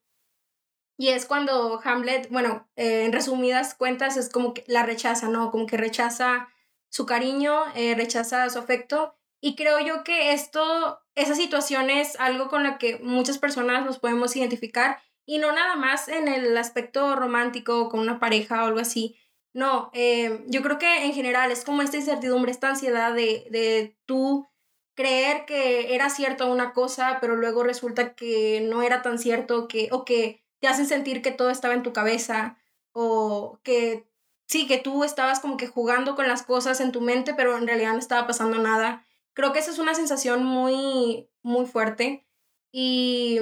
Y 0.97 1.09
es 1.09 1.27
cuando 1.27 1.79
Hamlet, 1.83 2.27
bueno, 2.31 2.67
eh, 2.75 3.05
en 3.05 3.13
resumidas 3.13 3.75
cuentas, 3.75 4.17
es 4.17 4.29
como 4.29 4.55
que 4.55 4.63
la 4.65 4.81
rechaza, 4.81 5.27
¿no? 5.27 5.51
Como 5.51 5.67
que 5.67 5.77
rechaza 5.77 6.49
su 6.95 7.05
cariño, 7.05 7.61
eh, 7.75 7.93
rechaza 7.93 8.49
su 8.49 8.57
afecto. 8.57 9.15
Y 9.41 9.57
creo 9.57 9.81
yo 9.81 10.05
que 10.05 10.31
esto, 10.31 11.01
esa 11.15 11.35
situación 11.35 11.89
es 11.89 12.17
algo 12.21 12.47
con 12.47 12.63
la 12.63 12.77
que 12.77 12.99
muchas 12.99 13.37
personas 13.37 13.83
nos 13.85 13.99
podemos 13.99 14.33
identificar 14.37 14.99
y 15.25 15.39
no 15.39 15.51
nada 15.51 15.75
más 15.75 16.07
en 16.07 16.29
el 16.29 16.57
aspecto 16.57 17.17
romántico 17.17 17.89
con 17.89 17.99
una 17.99 18.17
pareja 18.17 18.63
o 18.63 18.67
algo 18.67 18.79
así. 18.79 19.17
No, 19.51 19.89
eh, 19.93 20.45
yo 20.47 20.61
creo 20.61 20.77
que 20.77 21.03
en 21.03 21.13
general 21.13 21.51
es 21.51 21.65
como 21.65 21.81
esta 21.81 21.97
incertidumbre, 21.97 22.49
esta 22.53 22.69
ansiedad 22.69 23.13
de, 23.13 23.45
de 23.49 23.97
tú 24.05 24.47
creer 24.93 25.45
que 25.45 25.95
era 25.95 26.09
cierto 26.09 26.49
una 26.49 26.71
cosa, 26.71 27.17
pero 27.19 27.35
luego 27.35 27.63
resulta 27.63 28.15
que 28.15 28.61
no 28.61 28.83
era 28.83 29.01
tan 29.01 29.19
cierto 29.19 29.67
que, 29.67 29.89
o 29.91 30.05
que 30.05 30.45
te 30.61 30.69
hacen 30.69 30.87
sentir 30.87 31.21
que 31.21 31.31
todo 31.31 31.49
estaba 31.49 31.73
en 31.73 31.83
tu 31.83 31.91
cabeza 31.91 32.57
o 32.93 33.59
que 33.63 34.07
sí, 34.45 34.67
que 34.67 34.77
tú 34.77 35.03
estabas 35.03 35.39
como 35.39 35.57
que 35.57 35.67
jugando 35.67 36.15
con 36.15 36.27
las 36.27 36.43
cosas 36.43 36.79
en 36.81 36.91
tu 36.91 37.01
mente, 37.01 37.33
pero 37.33 37.57
en 37.57 37.67
realidad 37.67 37.93
no 37.93 37.99
estaba 37.99 38.27
pasando 38.27 38.57
nada. 38.57 39.05
Creo 39.33 39.53
que 39.53 39.59
esa 39.59 39.71
es 39.71 39.79
una 39.79 39.95
sensación 39.95 40.43
muy, 40.43 41.29
muy 41.41 41.65
fuerte 41.65 42.25
y, 42.71 43.39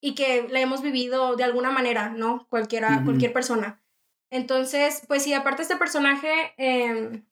y 0.00 0.14
que 0.14 0.48
la 0.48 0.60
hemos 0.60 0.82
vivido 0.82 1.36
de 1.36 1.44
alguna 1.44 1.70
manera, 1.70 2.10
¿no? 2.10 2.46
Cualquiera, 2.48 3.02
cualquier 3.04 3.32
persona. 3.32 3.82
Entonces, 4.30 5.02
pues 5.06 5.22
sí, 5.22 5.32
aparte 5.32 5.62
este 5.62 5.76
personaje 5.76 6.54
em, 6.56 7.24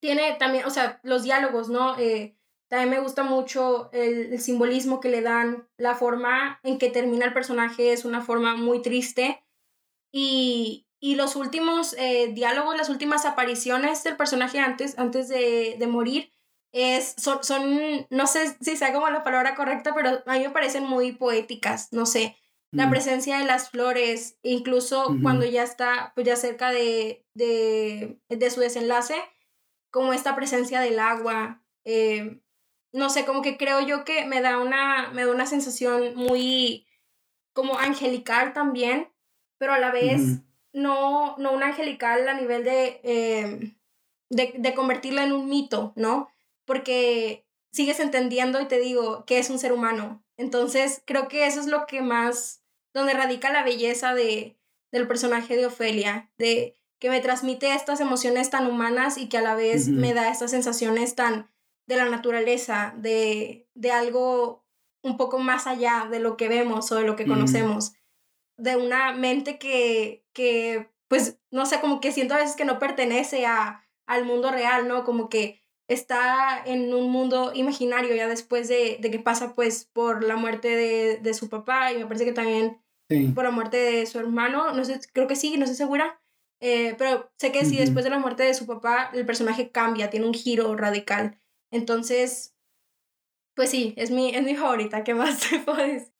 tiene 0.00 0.36
también, 0.38 0.64
o 0.64 0.70
sea, 0.70 1.00
los 1.02 1.22
diálogos, 1.22 1.68
¿no? 1.68 1.98
Eh, 1.98 2.36
también 2.68 2.90
me 2.90 3.00
gusta 3.00 3.24
mucho 3.24 3.90
el, 3.92 4.38
simbolismo 4.40 5.00
que 5.00 5.08
le 5.08 5.22
dan, 5.22 5.68
la 5.76 5.96
forma 5.96 6.60
en 6.62 6.78
que 6.78 6.88
termina 6.88 7.26
el 7.26 7.32
personaje 7.32 7.92
es 7.92 8.04
una 8.04 8.22
forma 8.22 8.54
muy 8.54 8.80
triste 8.80 9.44
y, 10.12 10.86
y 11.00 11.14
los 11.14 11.34
últimos 11.34 11.94
eh, 11.98 12.28
diálogos, 12.32 12.76
las 12.76 12.90
últimas 12.90 13.24
apariciones 13.24 14.04
del 14.04 14.16
personaje 14.16 14.58
antes, 14.58 14.98
antes 14.98 15.28
de, 15.28 15.76
de 15.78 15.86
morir, 15.86 16.30
es, 16.72 17.14
son, 17.16 17.42
son, 17.42 18.06
no 18.10 18.26
sé 18.26 18.56
si 18.60 18.76
sea 18.76 18.92
como 18.92 19.08
la 19.08 19.24
palabra 19.24 19.54
correcta, 19.54 19.94
pero 19.94 20.22
a 20.24 20.32
mí 20.34 20.40
me 20.40 20.50
parecen 20.50 20.84
muy 20.84 21.12
poéticas, 21.12 21.92
no 21.92 22.06
sé, 22.06 22.36
la 22.70 22.86
mm. 22.86 22.90
presencia 22.90 23.38
de 23.38 23.46
las 23.46 23.70
flores, 23.70 24.38
incluso 24.42 25.16
cuando 25.22 25.44
ya 25.44 25.64
está 25.64 26.12
pues 26.14 26.26
ya 26.26 26.36
cerca 26.36 26.70
de, 26.70 27.26
de, 27.34 28.20
de, 28.28 28.50
su 28.50 28.60
desenlace, 28.60 29.16
como 29.90 30.12
esta 30.12 30.36
presencia 30.36 30.80
del 30.80 31.00
agua, 31.00 31.64
eh, 31.84 32.40
no 32.92 33.10
sé, 33.10 33.24
como 33.24 33.42
que 33.42 33.56
creo 33.56 33.80
yo 33.80 34.04
que 34.04 34.24
me 34.26 34.40
da 34.40 34.58
una, 34.58 35.10
me 35.10 35.24
da 35.24 35.32
una 35.32 35.46
sensación 35.46 36.14
muy 36.14 36.86
como 37.52 37.78
angelical 37.78 38.52
también, 38.52 39.12
pero 39.58 39.72
a 39.72 39.78
la 39.78 39.90
vez 39.90 40.42
no, 40.72 41.36
no 41.38 41.52
un 41.52 41.62
angelical 41.62 42.28
a 42.28 42.34
nivel 42.34 42.64
de, 42.64 43.00
eh, 43.02 43.74
de, 44.28 44.54
de 44.56 44.74
convertirlo 44.74 45.20
en 45.20 45.32
un 45.32 45.48
mito, 45.48 45.92
¿no? 45.96 46.30
Porque 46.64 47.46
sigues 47.72 48.00
entendiendo 48.00 48.60
y 48.60 48.66
te 48.66 48.78
digo 48.78 49.24
que 49.24 49.38
es 49.38 49.50
un 49.50 49.58
ser 49.58 49.72
humano. 49.72 50.24
Entonces 50.36 51.02
creo 51.04 51.28
que 51.28 51.46
eso 51.46 51.60
es 51.60 51.66
lo 51.66 51.86
que 51.86 52.02
más, 52.02 52.62
donde 52.92 53.14
radica 53.14 53.52
la 53.52 53.64
belleza 53.64 54.14
de, 54.14 54.56
del 54.90 55.06
personaje 55.06 55.56
de 55.56 55.66
Ofelia, 55.66 56.30
de 56.38 56.76
que 56.98 57.10
me 57.10 57.20
transmite 57.20 57.74
estas 57.74 58.00
emociones 58.00 58.50
tan 58.50 58.66
humanas 58.66 59.16
y 59.16 59.28
que 59.28 59.38
a 59.38 59.42
la 59.42 59.54
vez 59.54 59.88
me 59.88 60.12
da 60.12 60.30
estas 60.30 60.50
sensaciones 60.50 61.14
tan 61.14 61.50
de 61.86 61.96
la 61.96 62.08
naturaleza, 62.08 62.94
de, 62.98 63.68
de 63.74 63.90
algo 63.90 64.64
un 65.02 65.16
poco 65.16 65.38
más 65.38 65.66
allá 65.66 66.08
de 66.10 66.20
lo 66.20 66.36
que 66.36 66.48
vemos 66.48 66.92
o 66.92 66.96
de 66.96 67.04
lo 67.04 67.16
que 67.16 67.26
conocemos, 67.26 67.94
de 68.58 68.76
una 68.76 69.12
mente 69.12 69.58
que, 69.58 70.19
que, 70.32 70.90
pues, 71.08 71.38
no 71.50 71.66
sé, 71.66 71.80
como 71.80 72.00
que 72.00 72.12
siento 72.12 72.34
a 72.34 72.38
veces 72.38 72.56
que 72.56 72.64
no 72.64 72.78
pertenece 72.78 73.46
a, 73.46 73.86
al 74.06 74.24
mundo 74.24 74.50
real, 74.50 74.88
¿no? 74.88 75.04
Como 75.04 75.28
que 75.28 75.62
está 75.88 76.62
en 76.64 76.94
un 76.94 77.10
mundo 77.10 77.52
imaginario 77.54 78.14
ya 78.14 78.28
después 78.28 78.68
de, 78.68 78.98
de 79.00 79.10
que 79.10 79.18
pasa, 79.18 79.54
pues, 79.54 79.86
por 79.92 80.24
la 80.24 80.36
muerte 80.36 80.68
de, 80.68 81.18
de, 81.18 81.34
su 81.34 81.48
papá 81.48 81.92
y 81.92 81.98
me 81.98 82.06
parece 82.06 82.24
que 82.24 82.32
también 82.32 82.80
por 83.34 83.42
la 83.42 83.50
muerte 83.50 83.76
de 83.76 84.06
su 84.06 84.20
hermano, 84.20 84.72
no 84.72 84.84
sé, 84.84 85.00
creo 85.12 85.26
que 85.26 85.34
sí, 85.34 85.56
no 85.56 85.64
estoy 85.64 85.76
segura, 85.76 86.20
eh, 86.60 86.94
pero 86.96 87.32
sé 87.38 87.50
que 87.50 87.64
sí, 87.64 87.76
después 87.76 88.04
de 88.04 88.10
la 88.10 88.18
muerte 88.18 88.44
de 88.44 88.54
su 88.54 88.66
papá, 88.66 89.10
el 89.14 89.26
personaje 89.26 89.70
cambia, 89.70 90.10
tiene 90.10 90.26
un 90.26 90.34
giro 90.34 90.76
radical. 90.76 91.40
Entonces, 91.72 92.54
pues 93.56 93.70
sí, 93.70 93.94
es 93.96 94.10
mi, 94.10 94.34
es 94.34 94.42
mi 94.42 94.54
favorita. 94.54 95.02
¿Qué 95.04 95.14
más 95.14 95.40
te 95.50 95.58
puedes? 95.58 96.12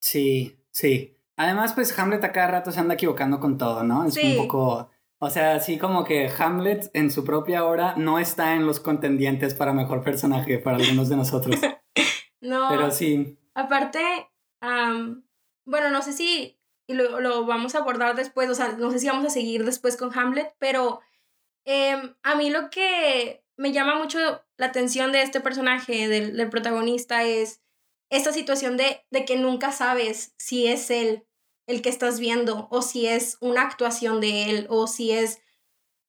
Sí, 0.00 0.56
sí. 0.70 1.15
Además, 1.36 1.72
pues 1.74 1.96
Hamlet 1.98 2.24
a 2.24 2.32
cada 2.32 2.48
rato 2.48 2.72
se 2.72 2.80
anda 2.80 2.94
equivocando 2.94 3.40
con 3.40 3.58
todo, 3.58 3.82
¿no? 3.82 4.04
Es 4.04 4.16
un 4.16 4.36
poco. 4.36 4.90
O 5.18 5.30
sea, 5.30 5.54
así 5.54 5.78
como 5.78 6.04
que 6.04 6.30
Hamlet 6.38 6.90
en 6.92 7.10
su 7.10 7.24
propia 7.24 7.64
hora 7.64 7.94
no 7.96 8.18
está 8.18 8.54
en 8.54 8.66
los 8.66 8.80
contendientes 8.80 9.54
para 9.54 9.72
mejor 9.72 10.02
personaje 10.02 10.58
para 10.58 10.76
algunos 10.76 11.08
de 11.08 11.16
nosotros. 11.16 11.56
no. 12.40 12.68
Pero 12.68 12.90
sí. 12.90 13.38
Aparte, 13.54 14.00
bueno, 15.64 15.90
no 15.90 16.02
sé 16.02 16.12
si 16.12 16.58
lo, 16.88 17.20
lo, 17.20 17.46
vamos 17.46 17.74
a 17.74 17.78
abordar 17.78 18.14
después, 18.14 18.48
o 18.50 18.54
sea, 18.54 18.72
no 18.72 18.90
sé 18.90 18.98
si 18.98 19.06
vamos 19.06 19.26
a 19.26 19.30
seguir 19.30 19.64
después 19.64 19.96
con 19.96 20.16
Hamlet, 20.16 20.54
pero 20.58 21.00
em, 21.64 22.14
a 22.22 22.34
mí 22.36 22.50
lo 22.50 22.70
que 22.70 23.44
me 23.56 23.72
llama 23.72 23.96
mucho 23.96 24.18
la 24.56 24.66
atención 24.66 25.12
de 25.12 25.22
este 25.22 25.40
personaje, 25.40 26.08
del, 26.08 26.48
protagonista, 26.50 27.24
es 27.24 27.62
esta 28.10 28.32
situación 28.32 28.76
de, 28.76 29.04
de 29.10 29.24
que 29.24 29.36
nunca 29.36 29.72
sabes 29.72 30.34
si 30.38 30.66
es 30.66 30.90
él 30.90 31.26
el 31.66 31.82
que 31.82 31.88
estás 31.88 32.20
viendo 32.20 32.68
o 32.70 32.82
si 32.82 33.06
es 33.06 33.38
una 33.40 33.62
actuación 33.62 34.20
de 34.20 34.50
él 34.50 34.66
o 34.70 34.86
si 34.86 35.10
es 35.10 35.40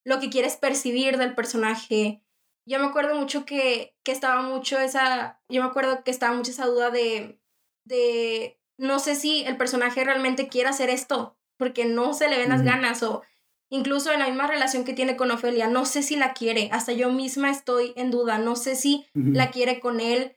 lo 0.03 0.19
que 0.19 0.29
quieres 0.29 0.55
percibir 0.55 1.17
del 1.17 1.33
personaje. 1.35 2.23
Yo 2.65 2.79
me 2.79 2.85
acuerdo 2.85 3.15
mucho 3.15 3.45
que, 3.45 3.95
que 4.03 4.11
estaba 4.11 4.41
mucho 4.41 4.79
esa, 4.79 5.41
yo 5.49 5.63
me 5.63 5.69
acuerdo 5.69 6.03
que 6.03 6.11
estaba 6.11 6.35
mucho 6.35 6.51
esa 6.51 6.65
duda 6.65 6.91
de, 6.91 7.41
de, 7.85 8.59
no 8.77 8.99
sé 8.99 9.15
si 9.15 9.43
el 9.45 9.57
personaje 9.57 10.03
realmente 10.03 10.47
quiere 10.47 10.69
hacer 10.69 10.89
esto, 10.89 11.37
porque 11.57 11.85
no 11.85 12.13
se 12.13 12.29
le 12.29 12.37
ven 12.37 12.49
las 12.49 12.63
ganas 12.63 13.01
o 13.03 13.23
Incluso 13.69 14.13
en 14.13 14.19
la 14.19 14.27
misma 14.27 14.47
relación 14.47 14.85
que 14.85 14.93
tiene 14.93 15.17
con 15.17 15.29
Ofelia, 15.29 15.67
no 15.67 15.85
sé 15.85 16.01
si 16.01 16.15
la 16.15 16.33
quiere, 16.33 16.69
hasta 16.71 16.93
yo 16.93 17.11
misma 17.11 17.51
estoy 17.51 17.91
en 17.97 18.11
duda, 18.11 18.37
no 18.37 18.55
sé 18.55 18.75
si 18.75 19.05
la 19.13 19.51
quiere 19.51 19.81
con 19.81 19.99
él, 19.99 20.36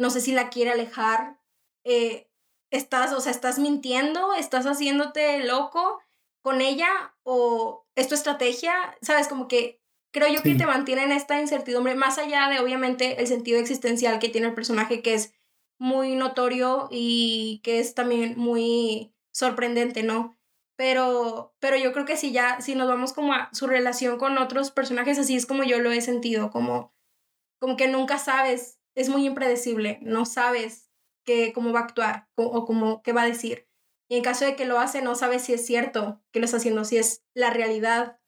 no 0.00 0.10
sé 0.10 0.20
si 0.20 0.32
la 0.32 0.50
quiere 0.50 0.72
alejar. 0.72 1.38
Eh, 1.84 2.28
estás, 2.70 3.12
o 3.12 3.20
sea, 3.20 3.32
estás 3.32 3.58
mintiendo, 3.58 4.34
estás 4.34 4.66
haciéndote 4.66 5.44
loco 5.44 6.00
con 6.42 6.60
ella 6.60 7.14
o 7.22 7.86
es 7.94 8.08
tu 8.08 8.14
estrategia, 8.14 8.72
sabes, 9.02 9.28
como 9.28 9.46
que 9.46 9.80
creo 10.12 10.28
yo 10.32 10.42
que 10.42 10.54
te 10.54 10.66
mantiene 10.66 11.04
en 11.04 11.12
esta 11.12 11.40
incertidumbre, 11.40 11.94
más 11.94 12.18
allá 12.18 12.48
de 12.48 12.58
obviamente 12.58 13.20
el 13.20 13.26
sentido 13.26 13.60
existencial 13.60 14.18
que 14.18 14.28
tiene 14.28 14.48
el 14.48 14.54
personaje, 14.54 15.02
que 15.02 15.14
es 15.14 15.34
muy 15.78 16.16
notorio 16.16 16.88
y 16.90 17.60
que 17.62 17.78
es 17.78 17.94
también 17.94 18.34
muy 18.36 19.14
sorprendente, 19.32 20.02
¿no? 20.02 20.40
pero, 20.80 21.54
pero 21.58 21.76
yo 21.76 21.92
creo 21.92 22.06
que 22.06 22.16
si 22.16 22.32
ya, 22.32 22.62
si 22.62 22.74
nos 22.74 22.88
vamos 22.88 23.12
como 23.12 23.34
a 23.34 23.50
su 23.52 23.66
relación 23.66 24.16
con 24.16 24.38
otros 24.38 24.70
personajes, 24.70 25.18
así 25.18 25.36
es 25.36 25.44
como 25.44 25.62
yo 25.62 25.78
lo 25.78 25.92
he 25.92 26.00
sentido, 26.00 26.50
como, 26.50 26.94
como 27.58 27.76
que 27.76 27.86
nunca 27.86 28.16
sabes, 28.16 28.79
es 29.00 29.08
muy 29.08 29.26
impredecible, 29.26 29.98
no 30.02 30.26
sabes 30.26 30.90
que, 31.24 31.52
cómo 31.54 31.72
va 31.72 31.80
a 31.80 31.84
actuar 31.84 32.28
o, 32.34 32.66
cómo, 32.66 33.02
qué 33.02 33.12
va 33.12 33.22
a 33.22 33.26
decir. 33.26 33.66
Y 34.08 34.16
en 34.16 34.22
caso 34.22 34.44
de 34.44 34.56
que 34.56 34.66
lo 34.66 34.78
hace, 34.78 35.00
no 35.00 35.14
sabes 35.14 35.42
si 35.42 35.54
es 35.54 35.64
cierto 35.64 36.20
que 36.32 36.40
lo 36.40 36.44
está 36.44 36.58
haciendo, 36.58 36.84
si 36.84 36.98
es 36.98 37.24
la 37.32 37.50
realidad 37.50 38.18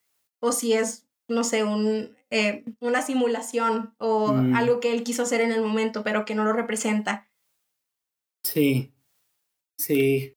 o 0.40 0.52
si 0.52 0.72
es, 0.72 1.08
no 1.28 1.44
sé, 1.44 1.64
un, 1.64 2.16
eh, 2.30 2.64
una 2.80 3.02
simulación 3.02 3.94
o 3.98 4.32
mm. 4.32 4.54
algo 4.54 4.80
que 4.80 4.92
él 4.92 5.02
quiso 5.02 5.24
hacer 5.24 5.42
en 5.42 5.52
el 5.52 5.60
momento, 5.60 6.02
pero 6.04 6.24
que 6.24 6.34
no 6.34 6.44
lo 6.44 6.52
representa. 6.54 7.28
Sí, 8.42 8.94
sí. 9.76 10.36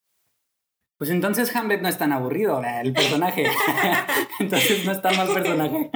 Pues 0.97 1.09
entonces 1.09 1.55
Hamlet 1.55 1.81
no 1.81 1.87
es 1.87 1.97
tan 1.97 2.11
aburrido, 2.11 2.61
el 2.63 2.91
personaje. 2.91 3.45
entonces 4.39 4.85
no 4.85 4.91
está 4.91 5.11
mal 5.13 5.33
personaje. 5.33 5.91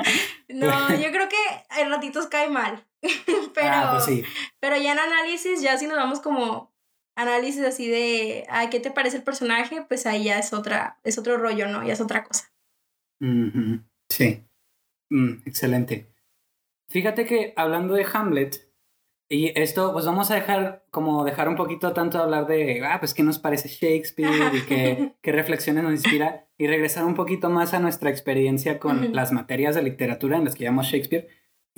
no, 0.47 0.89
yo 0.95 1.11
creo 1.11 1.27
que 1.27 1.81
en 1.81 1.89
ratitos 1.89 2.27
cae 2.27 2.49
mal. 2.49 2.85
Pero, 3.01 3.67
ah, 3.71 3.89
pues 3.93 4.05
sí. 4.05 4.23
pero 4.59 4.77
ya 4.77 4.93
en 4.93 4.99
análisis, 4.99 5.61
ya 5.61 5.77
si 5.77 5.87
nos 5.87 5.97
vamos 5.97 6.19
como 6.19 6.73
análisis 7.15 7.63
así 7.63 7.87
de, 7.89 8.45
ay, 8.49 8.69
¿qué 8.69 8.79
te 8.79 8.91
parece 8.91 9.17
el 9.17 9.23
personaje? 9.23 9.83
Pues 9.87 10.05
ahí 10.05 10.25
ya 10.25 10.39
es 10.39 10.53
otra, 10.53 10.99
es 11.03 11.17
otro 11.17 11.37
rollo, 11.37 11.67
¿no? 11.67 11.85
Ya 11.85 11.93
es 11.93 12.01
otra 12.01 12.23
cosa. 12.23 12.51
Sí. 14.09 14.45
Mm, 15.09 15.41
excelente. 15.45 16.13
Fíjate 16.89 17.25
que 17.25 17.53
hablando 17.55 17.93
de 17.93 18.05
Hamlet, 18.11 18.69
y 19.31 19.51
esto, 19.59 19.93
pues 19.93 20.05
vamos 20.05 20.31
a 20.31 20.35
dejar, 20.35 20.85
como 20.89 21.23
dejar 21.23 21.47
un 21.49 21.55
poquito 21.55 21.93
tanto 21.93 22.17
hablar 22.17 22.47
de, 22.47 22.83
ah, 22.83 22.99
pues 22.99 23.13
qué 23.13 23.21
nos 23.21 23.37
parece 23.37 23.69
Shakespeare 23.69 24.55
y 24.55 24.61
qué, 24.61 25.13
qué 25.21 25.31
reflexiones 25.31 25.83
nos 25.83 25.93
inspira, 25.93 26.47
y 26.57 26.65
regresar 26.65 27.05
un 27.05 27.13
poquito 27.13 27.49
más 27.49 27.75
a 27.75 27.79
nuestra 27.79 28.09
experiencia 28.09 28.79
con 28.79 29.13
las 29.13 29.31
materias 29.31 29.75
de 29.75 29.83
literatura 29.83 30.37
en 30.37 30.45
las 30.45 30.55
que 30.55 30.63
llamamos 30.63 30.87
Shakespeare. 30.87 31.27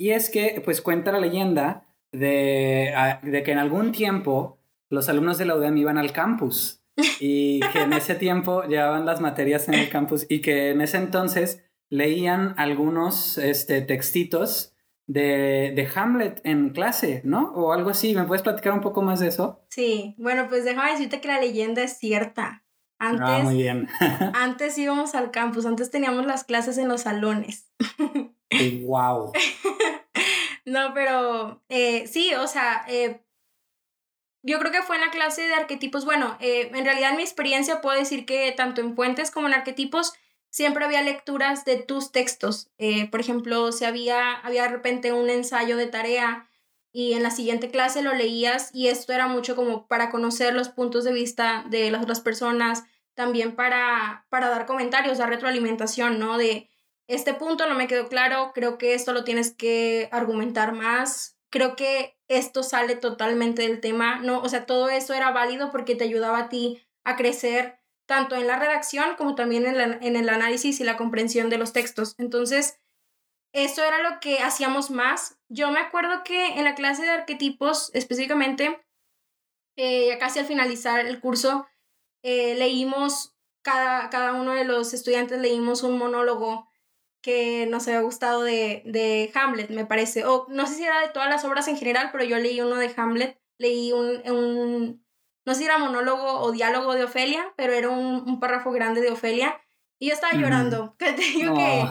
Y 0.02 0.10
es 0.10 0.30
que, 0.30 0.60
pues 0.64 0.80
cuenta 0.80 1.12
la 1.12 1.20
leyenda 1.20 1.86
de, 2.10 2.92
ah, 2.96 3.20
de 3.22 3.44
que 3.44 3.52
en 3.52 3.58
algún 3.58 3.92
tiempo 3.92 4.58
los 4.90 5.08
alumnos 5.08 5.38
de 5.38 5.44
la 5.44 5.54
UDEM 5.54 5.76
iban 5.76 5.96
al 5.96 6.10
campus 6.10 6.82
y 7.20 7.60
que 7.72 7.82
en 7.82 7.92
ese 7.92 8.16
tiempo 8.16 8.64
llevaban 8.64 9.06
las 9.06 9.20
materias 9.20 9.68
en 9.68 9.74
el 9.74 9.88
campus 9.90 10.26
y 10.28 10.40
que 10.40 10.70
en 10.70 10.80
ese 10.80 10.96
entonces 10.96 11.62
leían 11.88 12.54
algunos 12.56 13.38
este, 13.38 13.80
textitos 13.80 14.74
de, 15.06 15.72
de, 15.76 15.88
Hamlet 15.94 16.40
en 16.42 16.70
clase, 16.70 17.22
¿no? 17.24 17.52
O 17.52 17.72
algo 17.72 17.90
así. 17.90 18.12
¿Me 18.16 18.24
puedes 18.24 18.42
platicar 18.42 18.72
un 18.72 18.80
poco 18.80 19.02
más 19.02 19.20
de 19.20 19.28
eso? 19.28 19.64
Sí, 19.68 20.16
bueno, 20.18 20.48
pues 20.48 20.64
déjame 20.64 20.90
decirte 20.90 21.20
que 21.20 21.28
la 21.28 21.40
leyenda 21.40 21.80
es 21.80 21.98
cierta. 21.98 22.64
Antes, 22.98 23.24
ah, 23.24 23.38
muy 23.44 23.54
bien. 23.54 23.86
antes 24.34 24.76
íbamos 24.78 25.14
al 25.14 25.30
campus, 25.30 25.64
antes 25.64 25.92
teníamos 25.92 26.26
las 26.26 26.42
clases 26.42 26.76
en 26.76 26.88
los 26.88 27.02
salones. 27.02 27.70
¡Wow! 28.84 29.32
no, 30.64 30.94
pero 30.94 31.62
eh, 31.68 32.06
sí, 32.06 32.34
o 32.34 32.46
sea, 32.46 32.84
eh, 32.88 33.24
yo 34.42 34.58
creo 34.58 34.72
que 34.72 34.82
fue 34.82 34.96
en 34.96 35.02
la 35.02 35.10
clase 35.10 35.42
de 35.42 35.54
arquetipos. 35.54 36.04
Bueno, 36.04 36.36
eh, 36.40 36.70
en 36.74 36.84
realidad 36.84 37.10
en 37.10 37.16
mi 37.16 37.22
experiencia 37.22 37.80
puedo 37.80 37.98
decir 37.98 38.26
que 38.26 38.52
tanto 38.52 38.80
en 38.80 38.94
puentes 38.94 39.30
como 39.30 39.46
en 39.46 39.54
arquetipos 39.54 40.14
siempre 40.50 40.84
había 40.84 41.02
lecturas 41.02 41.64
de 41.64 41.76
tus 41.76 42.12
textos. 42.12 42.70
Por 43.10 43.20
ejemplo, 43.20 43.72
si 43.72 43.86
había, 43.86 44.32
había 44.32 44.64
de 44.64 44.68
repente 44.68 45.12
un 45.12 45.30
ensayo 45.30 45.78
de 45.78 45.86
tarea 45.86 46.48
y 46.92 47.14
en 47.14 47.22
la 47.22 47.30
siguiente 47.30 47.70
clase 47.70 48.02
lo 48.02 48.12
leías 48.12 48.70
y 48.74 48.88
esto 48.88 49.12
era 49.12 49.26
mucho 49.26 49.56
como 49.56 49.86
para 49.88 50.10
conocer 50.10 50.52
los 50.54 50.68
puntos 50.68 51.04
de 51.04 51.12
vista 51.12 51.64
de 51.70 51.90
las 51.90 52.02
otras 52.02 52.20
personas, 52.20 52.84
también 53.14 53.56
para, 53.56 54.26
para 54.28 54.50
dar 54.50 54.66
comentarios, 54.66 55.18
dar 55.18 55.30
retroalimentación, 55.30 56.18
¿no? 56.18 56.36
De 56.36 56.68
este 57.14 57.34
punto 57.34 57.66
no 57.66 57.74
me 57.74 57.86
quedó 57.86 58.08
claro, 58.08 58.52
creo 58.54 58.78
que 58.78 58.94
esto 58.94 59.12
lo 59.12 59.24
tienes 59.24 59.52
que 59.54 60.08
argumentar 60.12 60.72
más, 60.72 61.38
creo 61.50 61.76
que 61.76 62.16
esto 62.28 62.62
sale 62.62 62.96
totalmente 62.96 63.62
del 63.62 63.80
tema, 63.80 64.20
¿no? 64.20 64.40
O 64.40 64.48
sea, 64.48 64.64
todo 64.64 64.88
eso 64.88 65.12
era 65.12 65.30
válido 65.30 65.70
porque 65.70 65.94
te 65.94 66.04
ayudaba 66.04 66.38
a 66.38 66.48
ti 66.48 66.82
a 67.04 67.16
crecer 67.16 67.78
tanto 68.06 68.34
en 68.36 68.46
la 68.46 68.58
redacción 68.58 69.14
como 69.16 69.34
también 69.34 69.66
en, 69.66 70.02
en 70.02 70.16
el 70.16 70.28
análisis 70.28 70.80
y 70.80 70.84
la 70.84 70.96
comprensión 70.96 71.50
de 71.50 71.58
los 71.58 71.72
textos. 71.72 72.14
Entonces, 72.18 72.80
eso 73.52 73.84
era 73.84 73.98
lo 73.98 74.18
que 74.20 74.38
hacíamos 74.38 74.90
más. 74.90 75.38
Yo 75.48 75.70
me 75.70 75.80
acuerdo 75.80 76.24
que 76.24 76.58
en 76.58 76.64
la 76.64 76.74
clase 76.74 77.02
de 77.02 77.10
arquetipos, 77.10 77.90
específicamente, 77.92 78.82
eh, 79.76 80.16
casi 80.18 80.38
al 80.38 80.46
finalizar 80.46 81.04
el 81.04 81.20
curso, 81.20 81.66
eh, 82.22 82.54
leímos, 82.54 83.34
cada, 83.62 84.08
cada 84.08 84.32
uno 84.32 84.52
de 84.54 84.64
los 84.64 84.94
estudiantes 84.94 85.38
leímos 85.38 85.82
un 85.82 85.98
monólogo 85.98 86.71
que 87.22 87.66
nos 87.66 87.86
había 87.86 88.00
gustado 88.00 88.42
de, 88.42 88.82
de, 88.84 89.30
Hamlet, 89.34 89.70
me 89.70 89.86
parece. 89.86 90.24
O 90.24 90.46
no 90.48 90.66
sé 90.66 90.74
si 90.74 90.84
era 90.84 91.00
de 91.00 91.08
todas 91.08 91.30
las 91.30 91.44
obras 91.44 91.68
en 91.68 91.76
general, 91.76 92.10
pero 92.12 92.24
yo 92.24 92.38
leí 92.38 92.60
uno 92.60 92.76
de 92.76 92.92
Hamlet, 92.96 93.40
leí 93.58 93.92
un, 93.92 94.20
un 94.30 95.04
no 95.44 95.54
sé 95.54 95.60
si 95.60 95.64
era 95.64 95.78
monólogo 95.78 96.40
o 96.40 96.52
diálogo 96.52 96.94
de 96.94 97.04
Ofelia, 97.04 97.52
pero 97.56 97.72
era 97.72 97.90
un, 97.90 98.24
un 98.26 98.40
párrafo 98.40 98.70
grande 98.72 99.00
de 99.00 99.10
Ofelia. 99.10 99.60
Y 99.98 100.08
yo 100.08 100.14
estaba 100.14 100.32
llorando. 100.34 100.94
Te 100.98 101.12
digo, 101.12 101.54
que, 101.54 101.84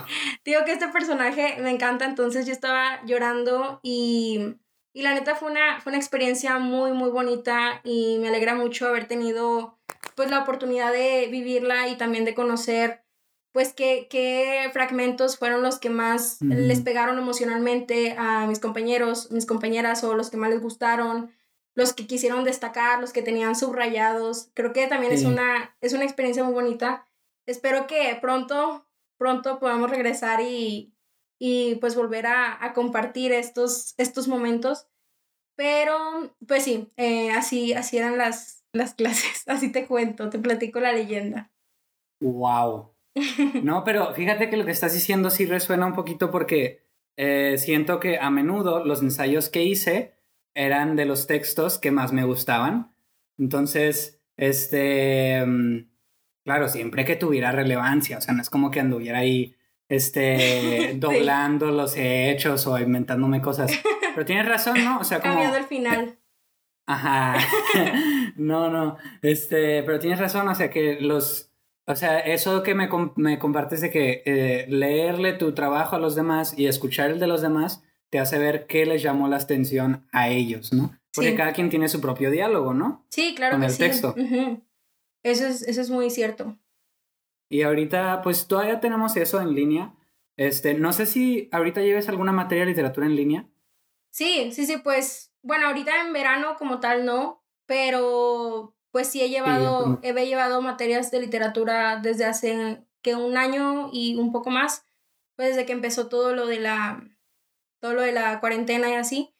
digo 0.43 0.65
que 0.65 0.73
este 0.73 0.89
personaje 0.89 1.57
me 1.61 1.71
encanta, 1.71 2.05
entonces 2.05 2.45
yo 2.45 2.51
estaba 2.51 3.01
llorando 3.05 3.79
y, 3.83 4.57
y 4.93 5.01
la 5.01 5.13
neta 5.13 5.35
fue 5.35 5.49
una, 5.49 5.79
fue 5.79 5.91
una 5.91 5.99
experiencia 5.99 6.59
muy, 6.59 6.91
muy 6.91 7.09
bonita 7.09 7.79
y 7.85 8.17
me 8.19 8.27
alegra 8.27 8.53
mucho 8.55 8.87
haber 8.87 9.07
tenido 9.07 9.79
pues 10.15 10.29
la 10.29 10.39
oportunidad 10.39 10.91
de 10.91 11.27
vivirla 11.31 11.87
y 11.87 11.95
también 11.95 12.25
de 12.25 12.33
conocer 12.33 13.05
pues 13.51 13.73
qué, 13.73 14.07
qué 14.09 14.69
fragmentos 14.71 15.37
fueron 15.37 15.61
los 15.61 15.77
que 15.77 15.89
más 15.89 16.41
les 16.41 16.81
pegaron 16.81 17.17
emocionalmente 17.17 18.15
a 18.17 18.47
mis 18.47 18.59
compañeros, 18.59 19.29
mis 19.31 19.45
compañeras 19.45 20.03
o 20.03 20.13
los 20.13 20.29
que 20.29 20.37
más 20.37 20.49
les 20.49 20.61
gustaron, 20.61 21.31
los 21.75 21.93
que 21.93 22.07
quisieron 22.07 22.43
destacar, 22.43 22.99
los 22.99 23.11
que 23.11 23.21
tenían 23.21 23.55
subrayados. 23.55 24.51
Creo 24.53 24.71
que 24.71 24.87
también 24.87 25.11
es, 25.11 25.25
una, 25.25 25.75
es 25.81 25.93
una 25.93 26.05
experiencia 26.05 26.43
muy 26.43 26.53
bonita. 26.53 27.05
Espero 27.45 27.87
que 27.87 28.17
pronto, 28.21 28.87
pronto 29.17 29.59
podamos 29.59 29.89
regresar 29.89 30.41
y, 30.41 30.93
y 31.37 31.75
pues 31.75 31.95
volver 31.95 32.27
a, 32.27 32.63
a, 32.63 32.73
compartir 32.73 33.33
estos, 33.33 33.95
estos 33.97 34.29
momentos. 34.29 34.87
Pero, 35.57 36.35
pues 36.47 36.63
sí, 36.63 36.89
eh, 36.95 37.31
así, 37.31 37.73
así 37.73 37.97
eran 37.97 38.17
las, 38.17 38.63
las 38.71 38.93
clases, 38.95 39.43
así 39.47 39.71
te 39.71 39.87
cuento, 39.87 40.29
te 40.29 40.39
platico 40.39 40.79
la 40.79 40.93
leyenda. 40.93 41.51
¡Wow! 42.21 42.91
No, 43.63 43.83
pero 43.83 44.13
fíjate 44.13 44.49
que 44.49 44.57
lo 44.57 44.65
que 44.65 44.71
estás 44.71 44.93
diciendo 44.93 45.29
sí 45.29 45.45
resuena 45.45 45.85
un 45.85 45.93
poquito 45.93 46.31
porque 46.31 46.83
eh, 47.17 47.57
siento 47.57 47.99
que 47.99 48.17
a 48.17 48.29
menudo 48.29 48.83
los 48.85 49.01
ensayos 49.01 49.49
que 49.49 49.63
hice 49.63 50.13
eran 50.53 50.95
de 50.95 51.05
los 51.05 51.27
textos 51.27 51.77
que 51.77 51.91
más 51.91 52.13
me 52.13 52.23
gustaban. 52.23 52.93
Entonces, 53.37 54.21
este, 54.37 55.43
mm, 55.45 55.89
claro, 56.43 56.67
siempre 56.67 57.05
que 57.05 57.15
tuviera 57.15 57.51
relevancia, 57.51 58.17
o 58.17 58.21
sea, 58.21 58.33
no 58.33 58.41
es 58.41 58.49
como 58.49 58.71
que 58.71 58.79
anduviera 58.79 59.19
ahí, 59.19 59.55
este, 59.89 60.93
doblando 60.95 61.71
los 61.71 61.95
hechos 61.97 62.65
o 62.67 62.79
inventándome 62.79 63.41
cosas. 63.41 63.71
Pero 64.13 64.25
tienes 64.25 64.47
razón, 64.47 64.83
¿no? 64.83 64.99
O 64.99 65.03
sea, 65.03 65.19
como... 65.19 65.33
Cambiando 65.33 65.57
el 65.57 65.65
final. 65.65 66.17
Ajá. 66.85 67.37
no, 68.35 68.69
no. 68.69 68.97
Este, 69.21 69.83
pero 69.83 69.99
tienes 69.99 70.19
razón, 70.19 70.47
o 70.47 70.55
sea, 70.55 70.69
que 70.69 70.99
los 70.99 71.50
o 71.91 71.95
sea, 71.95 72.19
eso 72.19 72.63
que 72.63 72.73
me, 72.73 72.89
me 73.15 73.37
compartes 73.37 73.81
de 73.81 73.89
que 73.89 74.23
eh, 74.25 74.65
leerle 74.69 75.33
tu 75.33 75.53
trabajo 75.53 75.95
a 75.95 75.99
los 75.99 76.15
demás 76.15 76.57
y 76.57 76.67
escuchar 76.67 77.11
el 77.11 77.19
de 77.19 77.27
los 77.27 77.41
demás 77.41 77.83
te 78.09 78.19
hace 78.19 78.37
ver 78.37 78.65
qué 78.67 78.85
les 78.85 79.01
llamó 79.01 79.27
la 79.27 79.37
atención 79.37 80.07
a 80.11 80.29
ellos, 80.29 80.73
¿no? 80.73 80.97
Porque 81.13 81.35
cada 81.35 81.53
quien 81.53 81.69
tiene 81.69 81.89
su 81.89 81.99
propio 81.99 82.31
diálogo, 82.31 82.73
¿no? 82.73 83.05
Sí, 83.09 83.35
claro. 83.35 83.55
Con 83.55 83.63
el 83.63 83.77
texto. 83.77 84.15
eso, 85.23 85.45
es, 85.45 85.61
eso 85.63 85.81
es 85.81 85.89
muy 85.89 86.09
cierto. 86.09 86.57
Y 87.49 87.63
ahorita, 87.63 88.21
pues 88.21 88.47
todavía 88.47 88.79
tenemos 88.79 89.17
eso 89.17 89.41
en 89.41 89.53
línea. 89.53 89.93
Este, 90.37 90.73
no 90.73 90.93
sé 90.93 91.05
si 91.05 91.49
ahorita 91.51 91.81
lleves 91.81 92.07
alguna 92.07 92.31
materia 92.31 92.63
de 92.63 92.71
literatura 92.71 93.05
en 93.05 93.15
línea. 93.15 93.49
Sí, 94.11 94.51
sí, 94.53 94.65
sí, 94.65 94.77
pues, 94.77 95.33
bueno, 95.41 95.67
ahorita 95.67 96.01
en 96.01 96.13
verano 96.13 96.55
como 96.57 96.79
tal 96.79 97.05
no, 97.05 97.43
pero 97.65 98.75
pues 98.91 99.07
sí 99.07 99.21
he 99.21 99.29
llevado, 99.29 99.99
he 100.03 100.13
llevado 100.25 100.61
materias 100.61 101.11
de 101.11 101.21
literatura 101.21 101.97
desde 101.97 102.25
hace 102.25 102.83
que 103.01 103.15
un 103.15 103.37
año 103.37 103.89
y 103.91 104.15
un 104.17 104.31
poco 104.31 104.49
más, 104.49 104.85
pues 105.35 105.49
desde 105.49 105.65
que 105.65 105.71
empezó 105.71 106.07
todo 106.07 106.35
lo 106.35 106.45
de 106.45 106.59
la, 106.59 107.03
todo 107.79 107.93
lo 107.93 108.01
de 108.01 108.11
la 108.11 108.39
cuarentena 108.39 108.89
y 108.89 108.93
así. 108.93 109.33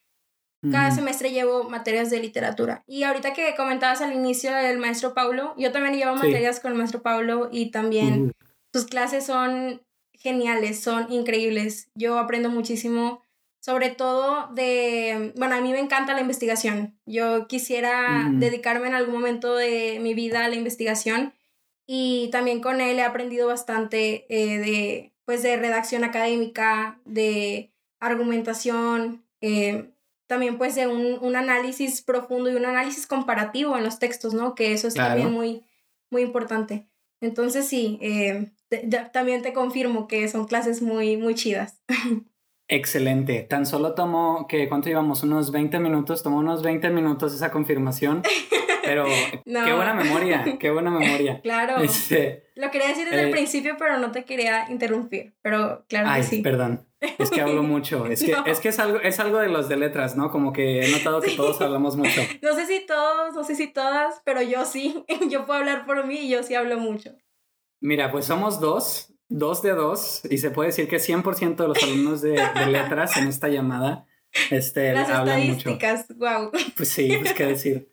Cada 0.71 0.91
semestre 0.91 1.31
llevo 1.31 1.63
materias 1.63 2.11
de 2.11 2.19
literatura. 2.19 2.83
Y 2.85 3.01
ahorita 3.01 3.33
que 3.33 3.55
comentabas 3.55 3.99
al 4.01 4.13
inicio 4.13 4.53
del 4.53 4.77
maestro 4.77 5.15
Paulo, 5.15 5.55
yo 5.57 5.71
también 5.71 5.95
llevo 5.95 6.15
materias 6.15 6.59
con 6.59 6.71
el 6.71 6.77
maestro 6.77 7.01
Paulo 7.01 7.49
y 7.51 7.71
también 7.71 8.31
sus 8.71 8.85
clases 8.85 9.25
son 9.25 9.81
geniales, 10.13 10.79
son 10.79 11.11
increíbles. 11.11 11.89
Yo 11.95 12.19
aprendo 12.19 12.49
muchísimo 12.49 13.23
sobre 13.61 13.91
todo 13.91 14.47
de, 14.53 15.33
bueno, 15.37 15.55
a 15.55 15.61
mí 15.61 15.71
me 15.71 15.79
encanta 15.79 16.13
la 16.13 16.21
investigación. 16.21 16.99
Yo 17.05 17.47
quisiera 17.47 18.27
dedicarme 18.33 18.87
en 18.87 18.95
algún 18.95 19.13
momento 19.13 19.55
de 19.55 19.99
mi 20.01 20.15
vida 20.15 20.43
a 20.43 20.49
la 20.49 20.55
investigación 20.55 21.33
y 21.85 22.29
también 22.31 22.59
con 22.59 22.81
él 22.81 22.97
he 22.97 23.03
aprendido 23.03 23.47
bastante 23.47 24.25
eh, 24.29 24.57
de, 24.57 25.13
pues, 25.25 25.43
de 25.43 25.57
redacción 25.57 26.03
académica, 26.03 26.99
de 27.05 27.71
argumentación, 27.99 29.23
eh, 29.41 29.91
también 30.25 30.57
pues 30.57 30.73
de 30.73 30.87
un, 30.87 31.35
análisis 31.35 32.01
profundo 32.01 32.49
y 32.49 32.55
un 32.55 32.65
análisis 32.65 33.05
comparativo 33.05 33.77
en 33.77 33.83
los 33.83 33.99
textos, 33.99 34.33
¿no? 34.33 34.55
Que 34.55 34.73
eso 34.73 34.87
es 34.87 34.95
también 34.95 35.31
muy, 35.31 35.63
muy 36.09 36.23
importante. 36.23 36.87
Entonces 37.19 37.67
sí, 37.67 37.99
eh, 38.01 38.49
también 39.11 39.43
te 39.43 39.53
confirmo 39.53 40.07
que 40.07 40.27
son 40.29 40.47
clases 40.47 40.81
muy, 40.81 41.17
muy 41.17 41.35
chidas. 41.35 41.83
Excelente. 42.71 43.41
Tan 43.41 43.65
solo 43.65 43.95
tomó, 43.95 44.47
que 44.47 44.69
¿cuánto 44.69 44.87
llevamos? 44.87 45.23
Unos 45.23 45.51
20 45.51 45.77
minutos. 45.79 46.23
Tomó 46.23 46.37
unos 46.37 46.63
20 46.63 46.89
minutos 46.89 47.33
esa 47.33 47.51
confirmación. 47.51 48.23
Pero 48.81 49.05
qué 49.45 49.73
buena 49.73 49.93
memoria, 49.93 50.57
qué 50.57 50.71
buena 50.71 50.89
memoria. 50.89 51.41
Claro. 51.43 51.83
Este, 51.83 52.45
Lo 52.55 52.71
quería 52.71 52.87
decir 52.87 53.05
desde 53.05 53.23
el 53.23 53.27
eh, 53.27 53.31
principio, 53.31 53.75
pero 53.77 53.97
no 53.97 54.11
te 54.11 54.23
quería 54.23 54.71
interrumpir. 54.71 55.33
Pero 55.41 55.83
claro 55.89 56.07
ay, 56.09 56.21
que 56.21 56.27
sí. 56.27 56.41
Perdón. 56.41 56.87
Es 57.01 57.29
que 57.29 57.41
hablo 57.41 57.61
mucho. 57.63 58.05
Es 58.05 58.23
que, 58.23 58.33
es, 58.45 58.61
que 58.61 58.69
es, 58.69 58.79
algo, 58.79 59.01
es 59.01 59.19
algo 59.19 59.39
de 59.39 59.49
los 59.49 59.67
de 59.67 59.75
letras, 59.75 60.15
¿no? 60.15 60.31
Como 60.31 60.53
que 60.53 60.85
he 60.85 60.91
notado 60.91 61.19
que 61.19 61.31
todos 61.31 61.59
hablamos 61.59 61.97
mucho. 61.97 62.21
No 62.41 62.55
sé 62.55 62.67
si 62.67 62.85
todos, 62.85 63.35
no 63.35 63.43
sé 63.43 63.55
si 63.55 63.67
todas, 63.67 64.21
pero 64.23 64.41
yo 64.41 64.63
sí. 64.63 65.03
Yo 65.29 65.45
puedo 65.45 65.59
hablar 65.59 65.85
por 65.85 66.05
mí 66.05 66.19
y 66.19 66.29
yo 66.29 66.41
sí 66.41 66.55
hablo 66.55 66.77
mucho. 66.77 67.11
Mira, 67.81 68.11
pues 68.11 68.25
somos 68.25 68.61
dos 68.61 69.10
dos 69.31 69.61
de 69.61 69.71
dos, 69.71 70.21
y 70.29 70.37
se 70.37 70.51
puede 70.51 70.67
decir 70.67 70.87
que 70.87 70.97
100% 70.97 71.55
de 71.55 71.67
los 71.67 71.81
alumnos 71.81 72.21
de, 72.21 72.35
letras 72.67 73.17
en 73.17 73.27
esta 73.27 73.47
llamada 73.47 74.05
este, 74.49 74.93
Las 74.93 75.09
estadísticas, 75.09 76.07
wow. 76.17 76.51
Pues 76.75 76.89
sí, 76.89 77.09
pues 77.19 77.33
qué 77.33 77.45
decir. 77.45 77.91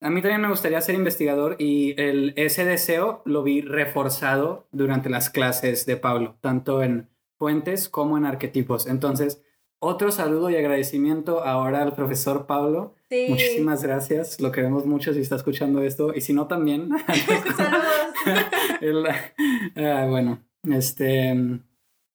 A 0.00 0.10
mí 0.10 0.22
también 0.22 0.40
me 0.40 0.48
gustaría 0.48 0.80
ser 0.80 0.94
investigador 0.94 1.56
y 1.58 2.00
el, 2.00 2.32
ese 2.36 2.64
deseo 2.64 3.22
lo 3.24 3.42
vi 3.42 3.60
reforzado 3.60 4.68
durante 4.70 5.10
las 5.10 5.30
clases 5.30 5.86
de 5.86 5.96
Pablo, 5.96 6.36
tanto 6.40 6.82
en 6.82 7.08
fuentes 7.38 7.88
como 7.88 8.16
en 8.16 8.24
arquetipos. 8.24 8.86
Entonces, 8.86 9.42
otro 9.78 10.10
saludo 10.10 10.50
y 10.50 10.56
agradecimiento 10.56 11.44
ahora 11.44 11.82
al 11.82 11.94
profesor 11.94 12.46
Pablo. 12.46 12.94
Muchísimas 13.28 13.82
gracias, 13.82 14.40
lo 14.40 14.50
queremos 14.52 14.86
mucho 14.86 15.12
si 15.14 15.20
está 15.20 15.36
escuchando 15.36 15.82
esto 15.82 16.12
y 16.14 16.20
si 16.20 16.32
no 16.32 16.46
también. 16.46 16.88
Saludos. 18.80 19.08
Ah, 19.76 20.06
bueno, 20.08 20.42
este... 20.68 21.60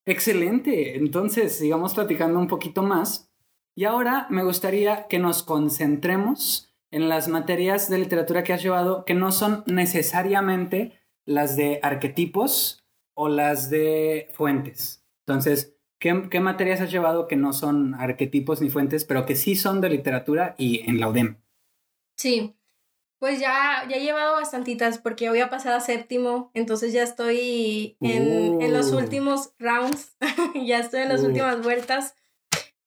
Excelente, 0.05 0.97
entonces 0.97 1.55
sigamos 1.55 1.93
platicando 1.93 2.39
un 2.39 2.47
poquito 2.47 2.81
más. 2.81 3.31
Y 3.75 3.85
ahora 3.85 4.27
me 4.29 4.43
gustaría 4.43 5.07
que 5.07 5.19
nos 5.19 5.43
concentremos 5.43 6.73
en 6.91 7.07
las 7.07 7.27
materias 7.27 7.89
de 7.89 7.99
literatura 7.99 8.43
que 8.43 8.53
has 8.53 8.63
llevado 8.63 9.05
que 9.05 9.13
no 9.13 9.31
son 9.31 9.63
necesariamente 9.67 10.99
las 11.25 11.55
de 11.55 11.79
arquetipos 11.81 12.83
o 13.13 13.29
las 13.29 13.69
de 13.69 14.27
fuentes. 14.33 15.05
Entonces, 15.25 15.77
¿Qué, 16.01 16.39
materias 16.39 16.81
has 16.81 16.91
llevado 16.91 17.27
que 17.27 17.35
no 17.35 17.53
son 17.53 17.93
arquetipos 17.93 18.59
ni 18.59 18.71
fuentes, 18.71 19.05
pero 19.05 19.27
que 19.27 19.35
sí 19.35 19.55
son 19.55 19.81
de 19.81 19.89
literatura 19.91 20.55
y 20.57 20.81
en 20.89 20.99
la 20.99 21.07
UDEM? 21.07 21.37
Sí. 22.17 22.55
Pues 23.19 23.39
ya, 23.39 23.85
ya 23.87 23.97
he 23.97 24.03
llevado 24.03 24.33
bastantitas 24.33 24.97
porque 24.97 25.29
voy 25.29 25.41
a 25.41 25.51
pasar 25.51 25.73
a 25.73 25.79
séptimo, 25.79 26.49
entonces 26.55 26.91
ya 26.91 27.03
estoy 27.03 27.97
en, 28.01 28.59
en 28.63 28.73
los 28.73 28.91
uh. 28.91 28.97
últimos 28.97 29.53
rounds, 29.59 30.17
ya 30.65 30.79
estoy 30.79 31.01
en 31.01 31.09
las 31.09 31.21
uh. 31.21 31.27
últimas 31.27 31.61
vueltas. 31.61 32.15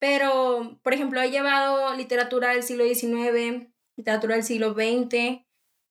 Pero, 0.00 0.80
por 0.82 0.92
ejemplo, 0.92 1.22
he 1.22 1.30
llevado 1.30 1.94
literatura 1.94 2.48
del 2.48 2.64
siglo 2.64 2.82
XIX, 2.84 3.68
literatura 3.96 4.34
del 4.34 4.42
siglo 4.42 4.74
XX, 4.74 5.46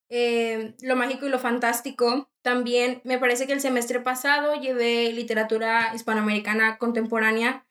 eh, 0.09 0.75
lo 0.81 0.97
mágico 0.97 1.25
y 1.25 1.29
lo 1.29 1.39
fantástico. 1.39 2.32
También 2.43 3.01
me 3.05 3.17
parece 3.17 3.47
que 3.47 3.53
el 3.53 3.61
semestre 3.61 4.01
pasado 4.01 4.53
llevé 4.59 5.11
literatura 5.13 5.93
hispanoamericana 5.95 6.77
contemporánea 6.77 7.65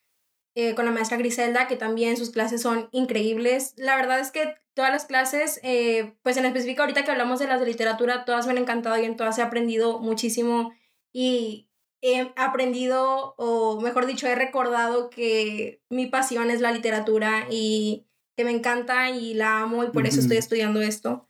eh, 0.54 0.74
con 0.74 0.86
la 0.86 0.90
maestra 0.90 1.18
Griselda, 1.18 1.68
que 1.68 1.76
también 1.76 2.16
sus 2.16 2.30
clases 2.30 2.62
son 2.62 2.88
increíbles. 2.90 3.74
La 3.76 3.96
verdad 3.96 4.18
es 4.18 4.30
que 4.30 4.56
todas 4.74 4.90
las 4.90 5.04
clases, 5.04 5.60
eh, 5.62 6.14
pues 6.22 6.38
en 6.38 6.46
específico 6.46 6.82
ahorita 6.82 7.04
que 7.04 7.10
hablamos 7.10 7.38
de 7.38 7.46
las 7.46 7.60
de 7.60 7.66
literatura, 7.66 8.24
todas 8.24 8.46
me 8.46 8.52
han 8.52 8.58
encantado 8.58 8.98
y 8.98 9.04
en 9.04 9.16
todas 9.16 9.38
he 9.38 9.42
aprendido 9.42 9.98
muchísimo 9.98 10.72
y 11.12 11.68
he 12.00 12.32
aprendido, 12.36 13.34
o 13.36 13.78
mejor 13.80 14.06
dicho, 14.06 14.26
he 14.26 14.34
recordado 14.34 15.10
que 15.10 15.82
mi 15.90 16.06
pasión 16.06 16.50
es 16.50 16.62
la 16.62 16.72
literatura 16.72 17.46
y 17.50 18.06
que 18.36 18.44
me 18.44 18.50
encanta 18.52 19.10
y 19.10 19.34
la 19.34 19.60
amo 19.60 19.84
y 19.84 19.90
por 19.90 20.06
eso 20.06 20.20
estoy 20.20 20.38
estudiando 20.38 20.80
esto. 20.80 21.28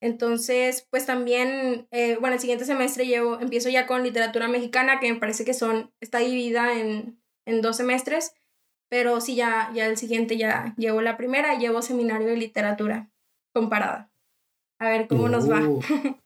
Entonces, 0.00 0.86
pues 0.90 1.06
también, 1.06 1.86
eh, 1.90 2.16
bueno, 2.20 2.34
el 2.34 2.40
siguiente 2.40 2.64
semestre 2.64 3.06
llevo, 3.06 3.40
empiezo 3.40 3.68
ya 3.70 3.86
con 3.86 4.02
literatura 4.02 4.46
mexicana, 4.48 5.00
que 5.00 5.12
me 5.12 5.18
parece 5.18 5.44
que 5.44 5.54
son, 5.54 5.90
está 6.00 6.18
dividida 6.18 6.78
en, 6.78 7.18
en 7.46 7.62
dos 7.62 7.76
semestres, 7.78 8.34
pero 8.88 9.20
sí, 9.20 9.34
ya, 9.34 9.70
ya 9.74 9.86
el 9.86 9.96
siguiente 9.96 10.36
ya 10.36 10.74
llevo 10.76 11.00
la 11.00 11.16
primera 11.16 11.54
y 11.54 11.58
llevo 11.58 11.82
seminario 11.82 12.28
de 12.28 12.36
literatura 12.36 13.10
comparada. 13.52 14.10
A 14.78 14.90
ver 14.90 15.08
cómo 15.08 15.28
nos 15.28 15.50
va. 15.50 15.60
Uh, 15.66 15.80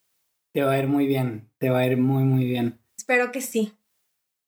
te 0.53 0.63
va 0.63 0.73
a 0.73 0.79
ir 0.79 0.89
muy 0.89 1.07
bien, 1.07 1.49
te 1.59 1.71
va 1.71 1.79
a 1.79 1.87
ir 1.87 1.97
muy, 1.97 2.25
muy 2.25 2.45
bien. 2.45 2.81
Espero 2.99 3.31
que 3.31 3.41
sí. 3.41 3.73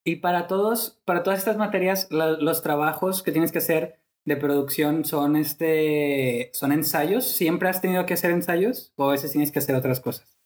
Y 0.04 0.16
para 0.16 0.48
todos, 0.48 1.00
para 1.04 1.22
todas 1.22 1.38
estas 1.38 1.56
materias, 1.56 2.08
los 2.10 2.62
trabajos 2.62 3.22
que 3.22 3.30
tienes 3.30 3.52
que 3.52 3.58
hacer 3.58 4.01
de 4.24 4.36
producción 4.36 5.04
son 5.04 5.36
este 5.36 6.50
son 6.52 6.72
ensayos? 6.72 7.26
¿Siempre 7.28 7.68
has 7.68 7.80
tenido 7.80 8.06
que 8.06 8.14
hacer 8.14 8.30
ensayos 8.30 8.92
o 8.96 9.08
a 9.08 9.12
veces 9.12 9.32
tienes 9.32 9.52
que 9.52 9.58
hacer 9.58 9.74
otras 9.74 10.00
cosas? 10.00 10.38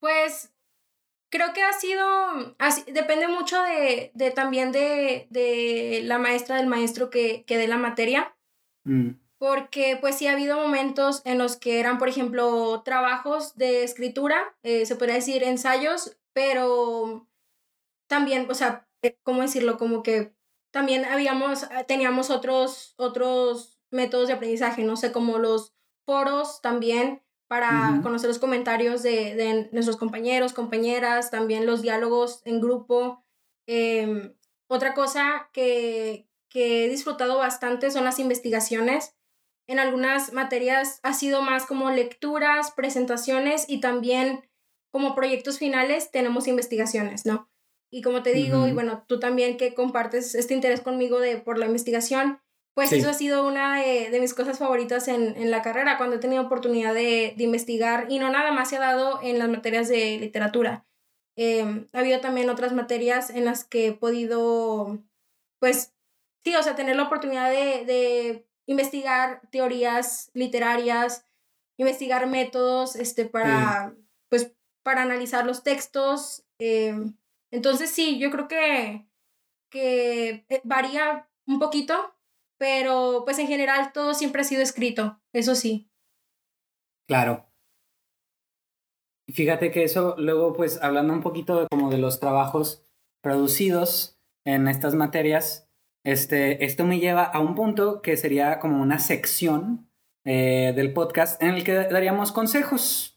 Pues 0.00 0.52
creo 1.32 1.52
que 1.54 1.62
ha 1.62 1.72
sido, 1.72 2.04
así, 2.58 2.84
depende 2.92 3.26
mucho 3.26 3.60
de, 3.62 4.12
de 4.14 4.30
también 4.30 4.70
de, 4.70 5.26
de, 5.30 6.02
la 6.04 6.18
maestra 6.18 6.56
del 6.56 6.66
maestro 6.66 7.08
que, 7.08 7.44
que 7.44 7.56
dé 7.56 7.66
la 7.66 7.78
materia. 7.78 8.36
Mm. 8.84 9.12
Porque 9.38 9.98
pues 10.00 10.16
sí 10.16 10.28
ha 10.28 10.32
habido 10.32 10.56
momentos 10.56 11.22
en 11.24 11.38
los 11.38 11.56
que 11.56 11.80
eran, 11.80 11.98
por 11.98 12.08
ejemplo, 12.08 12.82
trabajos 12.84 13.56
de 13.56 13.82
escritura, 13.82 14.54
eh, 14.62 14.86
se 14.86 14.94
podría 14.94 15.16
decir 15.16 15.42
ensayos, 15.42 16.16
pero 16.32 17.26
también, 18.08 18.46
o 18.48 18.54
sea, 18.54 18.86
eh, 19.02 19.16
¿cómo 19.24 19.42
decirlo? 19.42 19.78
Como 19.78 20.04
que 20.04 20.32
también 20.72 21.04
habíamos, 21.04 21.64
ah, 21.64 21.84
teníamos 21.84 22.30
otros, 22.30 22.94
otros 22.96 23.78
métodos 23.90 24.26
de 24.28 24.34
aprendizaje, 24.34 24.82
no 24.82 24.96
sé, 24.96 25.12
como 25.12 25.38
los 25.38 25.74
foros 26.04 26.60
también 26.62 27.22
para 27.46 28.00
conocer 28.02 28.28
los 28.28 28.38
comentarios 28.38 29.02
de, 29.02 29.34
de, 29.34 29.68
nuestros 29.72 29.98
compañeros, 29.98 30.54
compañeras, 30.54 31.30
también 31.30 31.66
los 31.66 31.82
diálogos 31.82 32.40
en 32.46 32.62
grupo. 32.62 33.26
Em, 33.66 34.34
otra 34.68 34.94
cosa 34.94 35.50
que, 35.52 36.26
que 36.48 36.86
he 36.86 36.88
disfrutado 36.88 37.36
bastante 37.36 37.90
son 37.90 38.04
las 38.04 38.18
investigaciones. 38.18 39.14
En 39.66 39.78
algunas 39.78 40.32
materias 40.32 40.98
ha 41.02 41.12
sido 41.12 41.42
más 41.42 41.66
como 41.66 41.90
lecturas, 41.90 42.70
presentaciones 42.70 43.68
y 43.68 43.80
también 43.80 44.48
como 44.90 45.14
proyectos 45.14 45.58
finales 45.58 46.10
tenemos 46.10 46.48
investigaciones, 46.48 47.26
¿no? 47.26 47.51
Y 47.94 48.00
como 48.00 48.22
te 48.22 48.32
digo, 48.32 48.66
y 48.66 48.72
bueno, 48.72 49.04
tú 49.06 49.20
también 49.20 49.58
que 49.58 49.74
compartes 49.74 50.34
este 50.34 50.54
interés 50.54 50.80
conmigo 50.80 51.20
de, 51.20 51.36
por 51.36 51.58
la 51.58 51.66
investigación, 51.66 52.40
pues 52.74 52.90
eso 52.90 53.10
ha 53.10 53.12
sido 53.12 53.46
una 53.46 53.82
de, 53.82 54.18
mis 54.18 54.32
cosas 54.32 54.58
favoritas 54.58 55.08
en, 55.08 55.36
en, 55.36 55.50
la 55.50 55.60
carrera, 55.60 55.98
cuando 55.98 56.16
he 56.16 56.18
tenido 56.18 56.42
oportunidad 56.42 56.94
de, 56.94 57.34
de, 57.36 57.44
investigar 57.44 58.06
y 58.08 58.18
no 58.18 58.30
nada 58.30 58.50
más 58.50 58.70
se 58.70 58.76
ha 58.76 58.80
dado 58.80 59.20
en 59.22 59.38
las 59.38 59.50
materias 59.50 59.88
de 59.88 60.18
literatura. 60.18 60.86
Eh, 61.36 61.86
ha 61.92 61.98
habido 61.98 62.20
también 62.20 62.48
otras 62.48 62.72
materias 62.72 63.28
en 63.28 63.44
las 63.44 63.64
que 63.64 63.88
he 63.88 63.92
podido, 63.92 64.98
pues, 65.58 65.92
sí, 66.44 66.54
o 66.56 66.62
sea, 66.62 66.74
tener 66.74 66.96
la 66.96 67.04
oportunidad 67.04 67.50
de, 67.50 67.84
de 67.84 68.46
investigar 68.64 69.42
teorías 69.50 70.30
literarias, 70.32 71.26
investigar 71.76 72.26
métodos, 72.26 72.96
este, 72.96 73.26
para, 73.26 73.94
pues, 74.30 74.54
para 74.82 75.02
analizar 75.02 75.44
los 75.44 75.62
textos. 75.62 76.44
Eh, 76.58 76.94
entonces 77.52 77.90
sí, 77.90 78.18
yo 78.18 78.30
creo 78.30 78.48
que, 78.48 79.06
que 79.70 80.46
eh, 80.48 80.60
varía 80.64 81.28
un 81.46 81.58
poquito, 81.58 82.16
pero 82.58 83.22
pues 83.24 83.38
en 83.38 83.46
general 83.46 83.92
todo 83.92 84.14
siempre 84.14 84.40
ha 84.40 84.44
sido 84.44 84.62
escrito, 84.62 85.20
eso 85.32 85.54
sí. 85.54 85.90
Claro. 87.06 87.46
Fíjate 89.28 89.70
que 89.70 89.84
eso, 89.84 90.16
luego 90.18 90.54
pues 90.54 90.82
hablando 90.82 91.12
un 91.12 91.20
poquito 91.20 91.66
como 91.70 91.90
de 91.90 91.98
los 91.98 92.20
trabajos 92.20 92.86
producidos 93.22 94.18
en 94.44 94.66
estas 94.66 94.94
materias, 94.94 95.70
este, 96.04 96.64
esto 96.64 96.84
me 96.84 96.98
lleva 96.98 97.22
a 97.22 97.38
un 97.40 97.54
punto 97.54 98.02
que 98.02 98.16
sería 98.16 98.58
como 98.58 98.82
una 98.82 98.98
sección 98.98 99.90
eh, 100.24 100.72
del 100.74 100.92
podcast 100.92 101.40
en 101.42 101.50
el 101.50 101.64
que 101.64 101.74
daríamos 101.74 102.32
consejos 102.32 103.11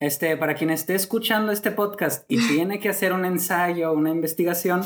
este, 0.00 0.36
para 0.36 0.54
quien 0.54 0.70
esté 0.70 0.94
escuchando 0.94 1.52
este 1.52 1.70
podcast 1.70 2.24
y 2.28 2.38
tiene 2.48 2.80
que 2.80 2.88
hacer 2.88 3.12
un 3.12 3.24
ensayo, 3.24 3.92
una 3.92 4.10
investigación, 4.10 4.82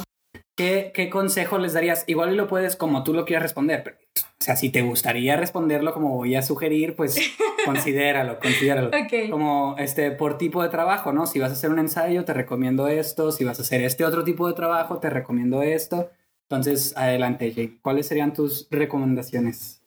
¿qué, 0.57 0.92
qué 0.94 1.11
consejo 1.11 1.59
les 1.59 1.73
darías? 1.73 2.05
Igual 2.07 2.37
lo 2.37 2.47
puedes 2.47 2.77
como 2.77 3.05
tú 3.05 3.14
lo 3.14 3.25
quieras 3.25 3.42
responder, 3.42 3.83
pero, 3.85 3.97
o 3.97 4.44
sea, 4.44 4.57
si 4.57 4.71
te 4.71 4.83
gustaría 4.83 5.37
responderlo 5.37 5.92
como 5.92 6.14
voy 6.16 6.35
a 6.35 6.42
sugerir, 6.42 6.94
pues 6.97 7.16
considéralo, 7.64 8.38
considéralo. 8.38 8.90
Como 9.31 9.77
este, 9.79 10.11
por 10.11 10.38
tipo 10.38 10.62
de 10.62 10.68
trabajo, 10.68 11.12
¿no? 11.12 11.27
Si 11.27 11.38
vas 11.38 11.51
a 11.51 11.55
hacer 11.55 11.71
un 11.71 11.79
ensayo, 11.79 12.25
te 12.25 12.35
recomiendo 12.35 12.88
esto. 12.88 13.33
Si 13.33 13.44
vas 13.44 13.59
a 13.59 13.62
hacer 13.62 13.83
este 13.83 14.05
otro 14.05 14.25
tipo 14.25 14.47
de 14.47 14.55
trabajo, 14.55 14.99
te 14.99 15.11
recomiendo 15.11 15.62
esto. 15.62 16.11
Entonces, 16.49 16.97
adelante, 16.97 17.51
Jake. 17.51 17.79
¿Cuáles 17.83 18.07
serían 18.07 18.33
tus 18.33 18.68
recomendaciones? 18.71 19.77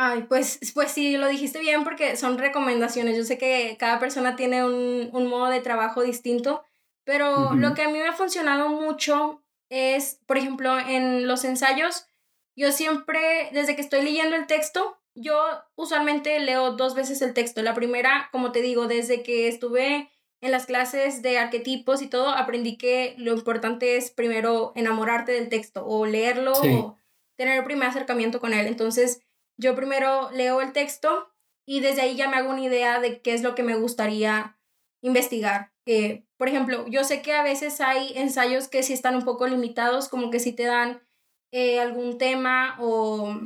Ay, 0.00 0.26
pues, 0.28 0.60
pues 0.74 0.92
sí, 0.92 1.16
lo 1.16 1.26
dijiste 1.26 1.58
bien 1.58 1.82
porque 1.82 2.16
son 2.16 2.38
recomendaciones. 2.38 3.16
Yo 3.16 3.24
sé 3.24 3.36
que 3.36 3.76
cada 3.80 3.98
persona 3.98 4.36
tiene 4.36 4.64
un, 4.64 5.10
un 5.12 5.26
modo 5.26 5.46
de 5.46 5.60
trabajo 5.60 6.02
distinto, 6.02 6.62
pero 7.02 7.54
lo 7.54 7.74
que 7.74 7.82
a 7.82 7.88
mí 7.88 7.98
me 7.98 8.06
ha 8.06 8.12
funcionado 8.12 8.68
mucho 8.68 9.42
es, 9.70 10.20
por 10.26 10.38
ejemplo, 10.38 10.78
en 10.78 11.26
los 11.26 11.44
ensayos, 11.44 12.06
yo 12.56 12.70
siempre, 12.70 13.50
desde 13.52 13.74
que 13.74 13.80
estoy 13.80 14.02
leyendo 14.02 14.36
el 14.36 14.46
texto, 14.46 15.00
yo 15.16 15.36
usualmente 15.74 16.38
leo 16.38 16.76
dos 16.76 16.94
veces 16.94 17.20
el 17.20 17.34
texto. 17.34 17.60
La 17.62 17.74
primera, 17.74 18.28
como 18.30 18.52
te 18.52 18.62
digo, 18.62 18.86
desde 18.86 19.24
que 19.24 19.48
estuve 19.48 20.12
en 20.40 20.52
las 20.52 20.66
clases 20.66 21.22
de 21.22 21.38
arquetipos 21.38 22.02
y 22.02 22.06
todo, 22.06 22.28
aprendí 22.28 22.78
que 22.78 23.16
lo 23.18 23.32
importante 23.32 23.96
es 23.96 24.12
primero 24.12 24.72
enamorarte 24.76 25.32
del 25.32 25.48
texto 25.48 25.84
o 25.84 26.06
leerlo 26.06 26.52
o 26.52 26.96
tener 27.36 27.58
el 27.58 27.64
primer 27.64 27.88
acercamiento 27.88 28.38
con 28.38 28.54
él. 28.54 28.68
Entonces, 28.68 29.22
yo 29.58 29.74
primero 29.74 30.30
leo 30.30 30.60
el 30.60 30.72
texto 30.72 31.32
y 31.66 31.80
desde 31.80 32.02
ahí 32.02 32.16
ya 32.16 32.28
me 32.28 32.36
hago 32.36 32.50
una 32.50 32.62
idea 32.62 33.00
de 33.00 33.20
qué 33.20 33.34
es 33.34 33.42
lo 33.42 33.54
que 33.54 33.62
me 33.62 33.76
gustaría 33.76 34.56
investigar. 35.02 35.72
Eh, 35.84 36.24
por 36.36 36.48
ejemplo, 36.48 36.86
yo 36.88 37.04
sé 37.04 37.20
que 37.20 37.32
a 37.32 37.42
veces 37.42 37.80
hay 37.80 38.12
ensayos 38.16 38.68
que 38.68 38.82
sí 38.82 38.92
están 38.92 39.16
un 39.16 39.24
poco 39.24 39.46
limitados, 39.46 40.08
como 40.08 40.30
que 40.30 40.40
si 40.40 40.52
te 40.52 40.64
dan 40.64 41.02
eh, 41.52 41.80
algún 41.80 42.18
tema 42.18 42.76
o, 42.78 43.36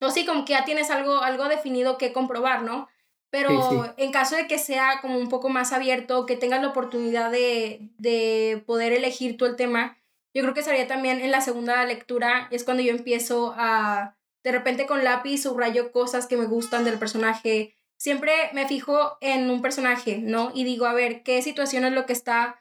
o 0.00 0.10
sí, 0.10 0.24
como 0.24 0.44
que 0.44 0.52
ya 0.52 0.64
tienes 0.64 0.90
algo, 0.90 1.18
algo 1.18 1.48
definido 1.48 1.98
que 1.98 2.12
comprobar, 2.12 2.62
¿no? 2.62 2.88
Pero 3.30 3.92
en 3.98 4.12
caso 4.12 4.36
de 4.36 4.46
que 4.46 4.58
sea 4.58 5.00
como 5.02 5.18
un 5.18 5.28
poco 5.28 5.48
más 5.48 5.72
abierto, 5.72 6.24
que 6.26 6.36
tengas 6.36 6.62
la 6.62 6.68
oportunidad 6.68 7.30
de, 7.30 7.90
de 7.98 8.62
poder 8.66 8.92
elegir 8.92 9.36
tú 9.36 9.44
el 9.44 9.56
tema, 9.56 9.98
yo 10.32 10.42
creo 10.42 10.54
que 10.54 10.62
sería 10.62 10.86
también 10.86 11.20
en 11.20 11.32
la 11.32 11.40
segunda 11.40 11.84
lectura, 11.84 12.48
es 12.50 12.64
cuando 12.64 12.82
yo 12.82 12.92
empiezo 12.92 13.54
a 13.56 14.16
de 14.46 14.52
repente 14.52 14.86
con 14.86 15.02
lápiz 15.02 15.42
subrayo 15.42 15.90
cosas 15.90 16.28
que 16.28 16.36
me 16.36 16.46
gustan 16.46 16.84
del 16.84 17.00
personaje. 17.00 17.74
Siempre 17.96 18.32
me 18.52 18.68
fijo 18.68 19.18
en 19.20 19.50
un 19.50 19.60
personaje, 19.60 20.18
¿no? 20.18 20.52
Y 20.54 20.62
digo, 20.62 20.86
a 20.86 20.92
ver, 20.92 21.24
¿qué 21.24 21.42
situación 21.42 21.84
es 21.84 21.92
lo 21.92 22.06
que 22.06 22.12
está 22.12 22.60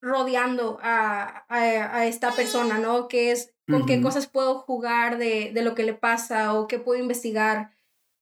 rodeando 0.00 0.78
a, 0.80 1.46
a, 1.48 2.06
esta 2.06 2.30
persona, 2.30 2.78
¿no? 2.78 3.08
¿Qué 3.08 3.32
es, 3.32 3.52
con 3.68 3.86
qué 3.86 4.00
cosas 4.00 4.28
puedo 4.28 4.60
jugar 4.60 5.18
de, 5.18 5.50
de 5.52 5.62
lo 5.62 5.74
que 5.74 5.82
le 5.82 5.94
pasa 5.94 6.54
o 6.54 6.68
qué 6.68 6.78
puedo 6.78 7.00
investigar? 7.00 7.72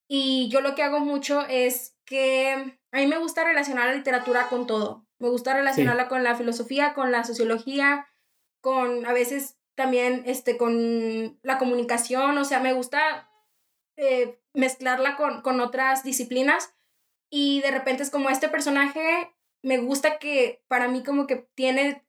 Y 0.08 0.48
yo 0.48 0.62
lo 0.62 0.74
que 0.74 0.82
hago 0.82 1.00
mucho 1.00 1.42
es 1.46 1.94
que 2.06 2.78
a 2.90 2.96
mí 2.96 3.06
me 3.06 3.18
gusta 3.18 3.44
relacionar 3.44 3.88
la 3.88 3.96
literatura 3.96 4.48
con 4.48 4.66
todo. 4.66 5.04
Me 5.18 5.28
gusta 5.28 5.52
relacionarla 5.52 6.08
con 6.08 6.24
la 6.24 6.36
filosofía, 6.36 6.94
con 6.94 7.12
la 7.12 7.24
sociología, 7.24 8.08
con 8.62 9.04
a 9.04 9.12
veces 9.12 9.57
también 9.78 10.24
este, 10.26 10.56
con 10.56 11.38
la 11.42 11.56
comunicación, 11.56 12.36
o 12.36 12.44
sea, 12.44 12.58
me 12.58 12.72
gusta 12.72 13.30
eh, 13.96 14.42
mezclarla 14.52 15.16
con, 15.16 15.40
con, 15.40 15.60
otras 15.60 16.02
disciplinas, 16.02 16.74
Y 17.30 17.60
de 17.60 17.70
repente 17.70 18.02
es 18.02 18.10
como 18.10 18.28
este 18.28 18.48
personaje, 18.48 19.30
me 19.62 19.78
gusta 19.78 20.18
que 20.18 20.64
para 20.66 20.88
mí 20.88 21.04
como 21.04 21.28
que 21.28 21.36
tiene 21.54 22.04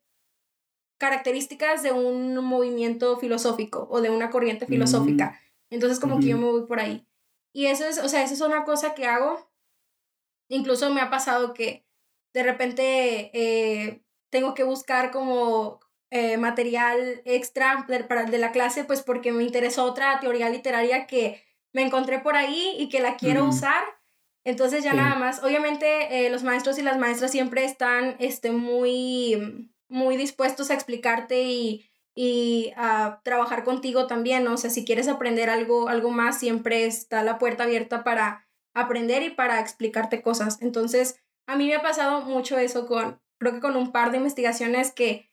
características 0.97 1.83
de 1.83 1.91
un 1.91 2.43
movimiento 2.43 3.17
filosófico 3.17 3.87
o 3.91 4.01
de 4.01 4.09
una 4.09 4.31
corriente 4.31 4.65
filosófica. 4.65 5.39
Mm. 5.69 5.75
Entonces 5.75 5.99
como 5.99 6.19
que 6.19 6.27
yo 6.29 6.37
me 6.39 6.45
voy 6.45 6.65
por 6.65 6.79
ahí. 6.79 7.05
Y 7.53 7.67
eso 7.67 7.85
es, 7.85 7.99
o 7.99 8.09
sea, 8.09 8.23
eso 8.23 8.33
es 8.33 8.41
una 8.41 8.63
cosa 8.63 8.95
que 8.95 9.05
hago. 9.05 9.47
Incluso 10.47 10.91
me 10.91 11.01
ha 11.01 11.11
pasado 11.11 11.53
que 11.53 11.85
de 12.33 12.41
repente 12.41 13.29
eh, 13.33 14.03
tengo 14.31 14.55
que 14.55 14.63
buscar 14.63 15.11
como 15.11 15.81
eh, 16.11 16.37
material 16.37 17.21
extra 17.25 17.85
de, 17.87 18.03
para, 18.03 18.23
de 18.23 18.37
la 18.37 18.51
clase, 18.51 18.83
pues 18.83 19.01
porque 19.01 19.31
me 19.31 19.43
interesó 19.43 19.83
otra 19.83 20.19
teoría 20.19 20.49
literaria 20.49 21.07
que 21.07 21.43
me 21.73 21.83
encontré 21.83 22.19
por 22.19 22.35
ahí 22.35 22.75
y 22.77 22.89
que 22.89 22.99
la 22.99 23.15
quiero 23.15 23.45
usar. 23.45 23.83
Entonces 24.43 24.83
ya 24.83 24.93
nada 24.93 25.15
más, 25.15 25.43
obviamente 25.43 26.25
eh, 26.25 26.29
los 26.29 26.43
maestros 26.43 26.79
y 26.79 26.81
las 26.81 26.97
maestras 26.97 27.31
siempre 27.31 27.65
están 27.65 28.15
este, 28.19 28.51
muy 28.51 29.69
muy 29.89 30.17
dispuestos 30.17 30.69
a 30.69 30.75
explicarte 30.75 31.43
y, 31.43 31.89
y 32.15 32.71
a 32.77 33.21
trabajar 33.23 33.63
contigo 33.63 34.07
también, 34.07 34.43
¿no? 34.43 34.53
O 34.53 34.57
sea, 34.57 34.69
si 34.69 34.85
quieres 34.85 35.07
aprender 35.07 35.49
algo, 35.49 35.89
algo 35.89 36.11
más, 36.11 36.39
siempre 36.39 36.85
está 36.85 37.23
la 37.23 37.37
puerta 37.37 37.63
abierta 37.63 38.03
para 38.03 38.47
aprender 38.73 39.23
y 39.23 39.31
para 39.31 39.59
explicarte 39.59 40.21
cosas. 40.21 40.61
Entonces, 40.61 41.19
a 41.47 41.55
mí 41.55 41.65
me 41.65 41.75
ha 41.75 41.81
pasado 41.81 42.21
mucho 42.21 42.57
eso 42.57 42.85
con, 42.85 43.19
creo 43.39 43.53
que 43.53 43.59
con 43.59 43.75
un 43.75 43.91
par 43.91 44.11
de 44.11 44.17
investigaciones 44.17 44.91
que 44.91 45.28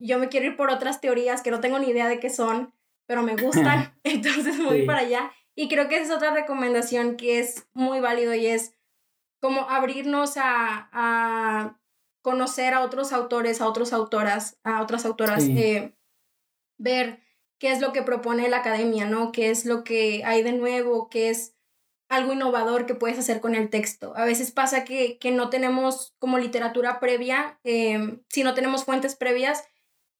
yo 0.00 0.18
me 0.18 0.28
quiero 0.28 0.46
ir 0.46 0.56
por 0.56 0.70
otras 0.70 1.00
teorías 1.00 1.42
que 1.42 1.50
no 1.50 1.60
tengo 1.60 1.78
ni 1.78 1.90
idea 1.90 2.08
de 2.08 2.18
qué 2.18 2.30
son, 2.30 2.74
pero 3.06 3.22
me 3.22 3.36
gustan, 3.36 3.94
entonces 4.04 4.62
voy 4.62 4.86
para 4.86 5.00
allá. 5.00 5.32
Y 5.54 5.68
creo 5.68 5.88
que 5.88 5.96
esa 5.96 6.04
es 6.04 6.10
otra 6.10 6.32
recomendación 6.32 7.16
que 7.16 7.38
es 7.38 7.68
muy 7.74 8.00
válido 8.00 8.34
y 8.34 8.46
es 8.46 8.74
como 9.40 9.68
abrirnos 9.68 10.36
a, 10.36 10.88
a 10.92 11.80
conocer 12.22 12.74
a 12.74 12.82
otros 12.82 13.12
autores, 13.12 13.60
a 13.60 13.66
otras 13.66 13.92
autoras, 13.92 14.58
a 14.64 14.82
otras 14.82 15.04
autoras, 15.04 15.44
eh, 15.44 15.94
ver 16.78 17.20
qué 17.58 17.72
es 17.72 17.80
lo 17.80 17.92
que 17.92 18.02
propone 18.02 18.48
la 18.48 18.58
academia, 18.58 19.06
¿no? 19.06 19.32
¿Qué 19.32 19.50
es 19.50 19.64
lo 19.64 19.84
que 19.84 20.22
hay 20.24 20.42
de 20.42 20.52
nuevo? 20.52 21.08
¿Qué 21.08 21.30
es 21.30 21.56
algo 22.08 22.32
innovador 22.32 22.86
que 22.86 22.94
puedes 22.94 23.18
hacer 23.18 23.40
con 23.40 23.54
el 23.54 23.70
texto? 23.70 24.12
A 24.16 24.24
veces 24.24 24.50
pasa 24.50 24.84
que, 24.84 25.18
que 25.18 25.30
no 25.30 25.50
tenemos 25.50 26.14
como 26.18 26.38
literatura 26.38 27.00
previa, 27.00 27.58
em, 27.64 28.22
si 28.28 28.42
no 28.42 28.54
tenemos 28.54 28.84
fuentes 28.84 29.14
previas, 29.14 29.64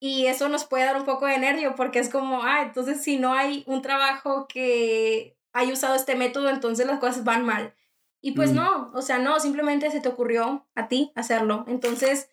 y 0.00 0.26
eso 0.26 0.48
nos 0.48 0.64
puede 0.64 0.86
dar 0.86 0.96
un 0.96 1.04
poco 1.04 1.26
de 1.26 1.38
nervio 1.38 1.74
porque 1.76 1.98
es 1.98 2.08
como, 2.08 2.42
ah, 2.42 2.62
entonces 2.62 3.02
si 3.02 3.18
no 3.18 3.34
hay 3.34 3.64
un 3.66 3.82
trabajo 3.82 4.48
que 4.48 5.36
haya 5.52 5.72
usado 5.72 5.94
este 5.94 6.16
método, 6.16 6.48
entonces 6.48 6.86
las 6.86 6.98
cosas 6.98 7.22
van 7.22 7.44
mal. 7.44 7.74
Y 8.22 8.32
pues 8.32 8.52
mm. 8.52 8.54
no, 8.54 8.90
o 8.94 9.02
sea, 9.02 9.18
no, 9.18 9.38
simplemente 9.40 9.90
se 9.90 10.00
te 10.00 10.08
ocurrió 10.08 10.66
a 10.74 10.88
ti 10.88 11.12
hacerlo. 11.14 11.64
Entonces, 11.68 12.30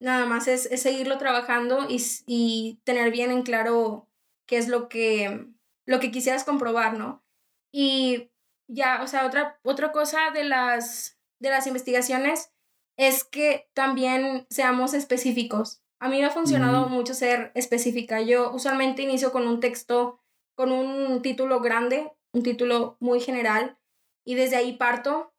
nada 0.00 0.26
más 0.26 0.48
es, 0.48 0.68
seguirlo 0.80 1.16
trabajando 1.18 1.86
y, 1.88 2.02
y, 2.26 2.80
tener 2.84 3.12
bien 3.12 3.30
en 3.30 3.42
claro 3.42 4.08
qué 4.46 4.58
es 4.58 4.68
lo 4.68 4.88
que, 4.88 5.46
lo 5.86 6.00
que 6.00 6.10
quisieras 6.10 6.44
comprobar, 6.44 6.98
¿no? 6.98 7.24
Y 7.72 8.30
ya, 8.68 9.02
o 9.02 9.06
sea, 9.06 9.26
otra, 9.26 9.60
otra 9.62 9.92
cosa 9.92 10.30
de 10.32 10.44
las, 10.44 11.18
de 11.38 11.50
las 11.50 11.66
investigaciones 11.66 12.52
es 12.96 13.24
que 13.24 13.68
también 13.74 14.46
seamos 14.50 14.94
específicos. 14.94 15.83
A 16.04 16.08
mí 16.10 16.18
me 16.18 16.26
ha 16.26 16.30
funcionado 16.30 16.86
mm. 16.86 16.92
mucho 16.92 17.14
ser 17.14 17.50
específica. 17.54 18.20
Yo 18.20 18.52
usualmente 18.52 19.00
inicio 19.00 19.32
con 19.32 19.48
un 19.48 19.58
texto, 19.58 20.20
con 20.54 20.70
un 20.70 21.22
título 21.22 21.60
grande, 21.60 22.12
un 22.34 22.42
título 22.42 22.98
muy 23.00 23.20
general, 23.20 23.78
y 24.22 24.34
desde 24.34 24.56
ahí 24.56 24.74
parto. 24.74 25.32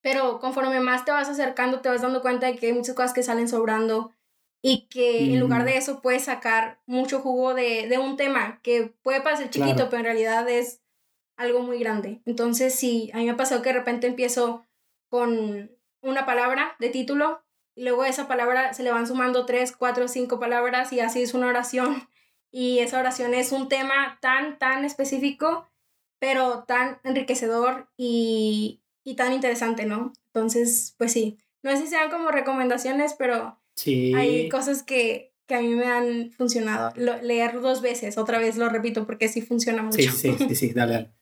Pero 0.00 0.40
conforme 0.40 0.80
más 0.80 1.04
te 1.04 1.10
vas 1.10 1.28
acercando, 1.28 1.82
te 1.82 1.90
vas 1.90 2.00
dando 2.00 2.22
cuenta 2.22 2.46
de 2.46 2.56
que 2.56 2.68
hay 2.68 2.72
muchas 2.72 2.94
cosas 2.94 3.12
que 3.12 3.22
salen 3.22 3.46
sobrando 3.46 4.14
y 4.62 4.86
que 4.86 5.34
en 5.34 5.38
lugar 5.38 5.66
de 5.66 5.76
eso 5.76 6.00
puedes 6.00 6.24
sacar 6.24 6.80
mucho 6.86 7.20
jugo 7.20 7.52
de, 7.52 7.86
de 7.86 7.98
un 7.98 8.16
tema 8.16 8.60
que 8.62 8.94
puede 9.02 9.20
parecer 9.20 9.50
chiquito, 9.50 9.90
pero 9.90 9.98
en 9.98 10.04
realidad 10.04 10.48
es 10.48 10.80
algo 11.36 11.60
muy 11.60 11.78
grande. 11.78 12.22
Entonces, 12.24 12.74
sí, 12.74 13.10
a 13.12 13.18
mí 13.18 13.26
me 13.26 13.32
ha 13.32 13.36
pasado 13.36 13.60
que 13.60 13.68
de 13.68 13.80
repente 13.80 14.06
empiezo 14.06 14.64
con 15.10 15.70
una 16.00 16.24
palabra 16.24 16.74
de 16.78 16.88
título 16.88 17.43
luego 17.76 18.02
a 18.02 18.08
esa 18.08 18.28
palabra 18.28 18.74
se 18.74 18.82
le 18.82 18.92
van 18.92 19.06
sumando 19.06 19.46
tres, 19.46 19.72
cuatro, 19.76 20.08
cinco 20.08 20.38
palabras 20.38 20.92
y 20.92 21.00
así 21.00 21.22
es 21.22 21.34
una 21.34 21.48
oración. 21.48 22.08
Y 22.50 22.78
esa 22.78 23.00
oración 23.00 23.34
es 23.34 23.50
un 23.50 23.68
tema 23.68 24.18
tan, 24.20 24.58
tan 24.60 24.84
específico 24.84 25.68
pero 26.24 26.64
tan 26.66 27.00
enriquecedor 27.04 27.88
y, 27.98 28.82
y 29.04 29.14
tan 29.14 29.34
interesante, 29.34 29.84
¿no? 29.84 30.14
Entonces, 30.32 30.94
pues 30.96 31.12
sí, 31.12 31.38
no 31.62 31.70
sé 31.70 31.82
si 31.82 31.88
sean 31.88 32.10
como 32.10 32.30
recomendaciones, 32.30 33.14
pero 33.18 33.60
hay 34.14 34.48
cosas 34.48 34.82
que, 34.82 35.34
que 35.46 35.54
a 35.54 35.60
mí 35.60 35.74
me 35.74 35.86
han 35.86 36.32
funcionado. 36.32 36.94
leer 36.96 37.60
dos 37.60 37.82
veces, 37.82 38.16
otra 38.16 38.38
vez 38.38 38.56
lo 38.56 38.70
repito 38.70 39.04
porque 39.04 39.28
sí 39.28 39.42
funciona 39.42 39.82
mucho. 39.82 39.98
Sí, 39.98 40.08
sí, 40.08 40.36
sí, 40.48 40.54
sí, 40.54 40.72
dale, 40.72 40.94
dale. 40.94 41.14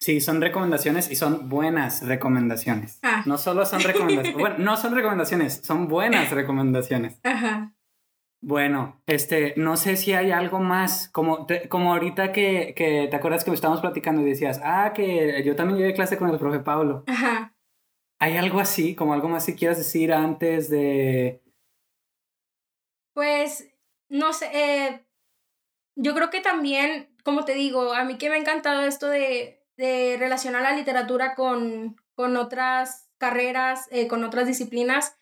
Sí, 0.00 0.20
son 0.20 0.40
recomendaciones 0.40 1.10
y 1.10 1.16
son 1.16 1.48
buenas 1.48 2.06
recomendaciones. 2.06 2.98
Ah. 3.02 3.22
No 3.26 3.38
solo 3.38 3.64
son 3.64 3.80
recomendaciones, 3.80 4.34
bueno, 4.40 4.56
no 4.58 4.76
son 4.76 4.94
recomendaciones, 4.94 5.60
son 5.64 5.88
buenas 5.88 6.30
recomendaciones. 6.30 7.18
Ajá. 7.22 7.74
Bueno, 8.42 9.00
este, 9.06 9.54
no 9.56 9.78
sé 9.78 9.96
si 9.96 10.12
hay 10.12 10.30
algo 10.30 10.60
más, 10.60 11.08
como, 11.08 11.46
como 11.70 11.94
ahorita 11.94 12.32
que, 12.32 12.74
que 12.76 13.08
te 13.08 13.16
acuerdas 13.16 13.42
que 13.42 13.50
estábamos 13.50 13.80
platicando 13.80 14.20
y 14.20 14.26
decías, 14.26 14.60
ah, 14.62 14.92
que 14.94 15.42
yo 15.42 15.56
también 15.56 15.78
llevé 15.78 15.94
clase 15.94 16.18
con 16.18 16.28
el 16.28 16.38
profe 16.38 16.58
Pablo. 16.58 17.04
Ajá. 17.06 17.56
¿Hay 18.20 18.36
algo 18.36 18.60
así, 18.60 18.94
como 18.94 19.14
algo 19.14 19.30
más 19.30 19.46
que 19.46 19.54
quieras 19.54 19.78
decir 19.78 20.12
antes 20.12 20.68
de... 20.68 21.42
Pues, 23.14 23.72
no 24.10 24.34
sé, 24.34 24.50
eh, 24.52 25.06
yo 25.96 26.14
creo 26.14 26.28
que 26.28 26.40
también, 26.40 27.16
como 27.22 27.46
te 27.46 27.54
digo, 27.54 27.94
a 27.94 28.04
mí 28.04 28.18
que 28.18 28.28
me 28.28 28.34
ha 28.34 28.38
encantado 28.38 28.82
esto 28.82 29.08
de, 29.08 29.63
de 29.76 30.16
relacionar 30.18 30.62
la 30.62 30.76
literatura 30.76 31.34
con, 31.34 31.96
con 32.14 32.36
otras 32.36 33.08
carreras, 33.18 33.88
eh, 33.90 34.08
con 34.08 34.24
otras 34.24 34.46
disciplinas, 34.46 35.16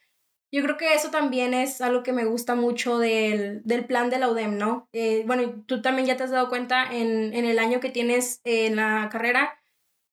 yo 0.54 0.62
creo 0.62 0.76
que 0.76 0.92
eso 0.92 1.10
también 1.10 1.54
es 1.54 1.80
algo 1.80 2.02
que 2.02 2.12
me 2.12 2.26
gusta 2.26 2.54
mucho 2.54 2.98
del, 2.98 3.62
plan 3.88 4.10
de 4.10 4.18
la 4.18 4.28
UDEM, 4.28 4.58
¿no? 4.58 4.86
Eh, 4.92 5.24
bueno, 5.26 5.64
tú 5.66 5.80
también 5.80 6.06
ya 6.06 6.18
te 6.18 6.24
has 6.24 6.30
dado 6.30 6.50
cuenta 6.50 6.92
en, 6.92 7.32
el 7.32 7.58
año 7.58 7.80
que 7.80 7.88
tienes 7.88 8.42
en 8.44 8.76
la 8.76 9.08
carrera 9.10 9.58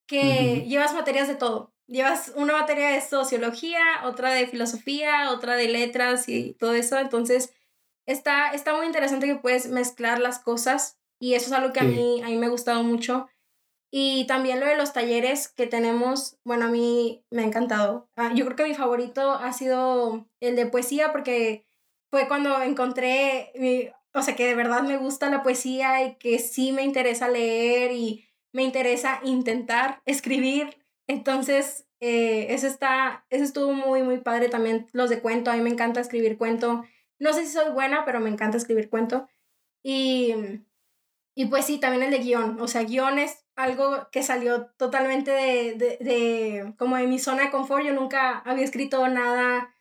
que 0.08 0.66
llevas 0.66 0.94
materias 0.94 1.28
de 1.28 1.36
todo. 1.36 1.74
Llevas 1.88 2.32
una 2.38 2.54
materia 2.54 2.90
de 2.90 3.02
sociología, 3.02 3.82
otra 4.06 4.32
de 4.32 4.48
filosofía, 4.48 5.30
otra 5.32 5.56
de 5.56 5.68
letras 5.68 6.30
y 6.30 6.54
todo 6.54 6.74
eso. 6.74 6.98
Entonces, 6.98 7.54
está, 8.06 8.52
está 8.52 8.74
muy 8.74 8.86
interesante 8.86 9.28
que 9.28 9.36
puedes 9.36 9.68
mezclar 9.68 10.20
las 10.20 10.40
cosas 10.40 10.98
y 11.20 11.34
eso 11.34 11.48
es 11.48 11.52
algo 11.52 11.74
que 11.74 11.82
a, 11.82 11.84
mí, 11.84 12.22
a 12.24 12.28
mí 12.28 12.38
me 12.38 12.46
ha 12.46 12.50
gustado 12.50 12.82
mucho. 12.84 13.28
Y 13.92 14.28
también 14.28 14.60
lo 14.60 14.68
de 14.68 14.78
los 14.78 14.94
talleres 14.94 15.48
que 15.48 15.66
tenemos, 15.66 16.38
bueno, 16.44 16.66
a 16.66 16.70
mí 16.70 17.26
me 17.32 17.42
ha 17.42 17.46
encantado. 17.46 18.08
Ah, 18.16 18.32
yo 18.36 18.46
creo 18.46 18.56
que 18.56 18.64
mi 18.66 18.76
favorito 18.76 19.34
ha 19.34 19.52
sido 19.52 20.28
el 20.40 20.56
de 20.56 20.68
poesía 20.68 21.12
porque 21.12 21.66
fue 22.12 22.28
cuando 22.28 22.62
encontré, 22.62 23.52
o 24.14 24.22
sea, 24.22 24.36
que 24.36 24.46
de 24.46 24.56
verdad 24.56 24.84
me 24.84 24.98
gusta 24.98 25.30
la 25.30 25.42
poesía 25.42 26.04
y 26.04 26.16
que 26.16 26.38
sí 26.40 26.72
me 26.72 26.84
interesa 26.84 27.30
leer 27.30 27.92
y 27.92 28.26
me 28.54 28.64
interesa 28.64 29.22
intentar 29.24 30.02
escribir. 30.06 30.78
Entonces, 31.08 31.88
eh, 32.00 32.48
eso 32.54 32.68
está, 32.68 33.26
eso 33.30 33.44
estuvo 33.44 33.74
muy, 33.74 34.04
muy 34.04 34.20
padre 34.20 34.50
también. 34.50 34.88
Los 34.94 35.10
de 35.10 35.22
cuento, 35.22 35.52
a 35.52 35.56
mí 35.56 35.62
me 35.62 35.70
encanta 35.70 36.00
escribir 36.00 36.38
cuento. 36.38 36.84
No 37.20 37.34
sé 37.34 37.46
si 37.46 37.54
soy 37.54 37.72
buena, 37.72 38.06
pero 38.06 38.20
me 38.20 38.30
encanta 38.30 38.58
escribir 38.58 38.90
cuento. 38.90 39.28
Y, 39.84 40.36
y 41.36 41.46
pues 41.48 41.66
sí, 41.66 41.80
también 41.80 42.04
el 42.04 42.12
de 42.12 42.20
guion. 42.20 42.60
O 42.62 42.68
sea, 42.68 42.84
guiones 42.84 43.46
algo 43.60 44.08
que 44.10 44.24
salió 44.24 44.68
totalmente 44.78 45.32
de, 45.32 45.74
de, 45.74 45.98
de, 46.00 46.74
como 46.78 46.96
de 46.96 47.08
mi 47.08 47.20
zona 47.20 47.44
de 47.44 47.52
confort. 47.52 47.84
Yo 47.84 47.94
nunca 47.94 48.40
había 48.46 48.64
escrito 48.64 49.06
nada 49.10 49.74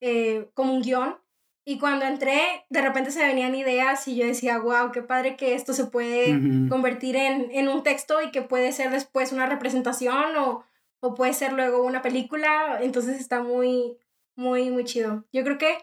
eh, 0.00 0.48
como 0.54 0.72
un 0.72 0.82
guion. 0.82 1.16
Y 1.64 1.78
cuando 1.78 2.04
entré, 2.04 2.64
de 2.70 2.80
repente 2.80 3.10
se 3.10 3.26
venían 3.26 3.54
ideas 3.56 4.06
y 4.06 4.16
yo 4.16 4.26
decía, 4.26 4.58
wow, 4.58 4.92
qué 4.92 5.02
padre 5.02 5.36
que 5.36 5.54
esto 5.54 5.72
se 5.72 5.86
puede 5.86 6.38
convertir 6.68 7.16
en, 7.16 7.50
en, 7.50 7.68
un 7.68 7.82
texto 7.82 8.20
y 8.22 8.30
que 8.30 8.42
puede 8.42 8.70
ser 8.70 8.90
después 8.90 9.32
una 9.32 9.46
representación 9.46 10.36
o, 10.36 10.62
o 11.00 11.14
puede 11.14 11.32
ser 11.32 11.54
luego 11.54 11.82
una 11.82 12.02
película. 12.02 12.78
Entonces 12.82 13.18
está 13.18 13.42
muy, 13.42 13.96
muy, 14.36 14.70
muy 14.70 14.84
chido. 14.84 15.24
Yo 15.32 15.42
creo 15.42 15.58
que 15.58 15.78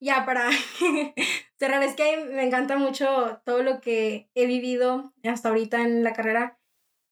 ya 0.00 0.24
para 0.24 0.48
cerrar, 1.58 1.82
es 1.82 1.94
que 1.94 2.24
me 2.32 2.44
encanta 2.44 2.78
mucho 2.78 3.40
todo 3.44 3.62
lo 3.62 3.80
que 3.80 4.28
he 4.34 4.46
vivido 4.46 5.12
hasta 5.22 5.50
ahorita 5.50 5.82
en 5.82 6.02
la 6.02 6.14
carrera 6.14 6.58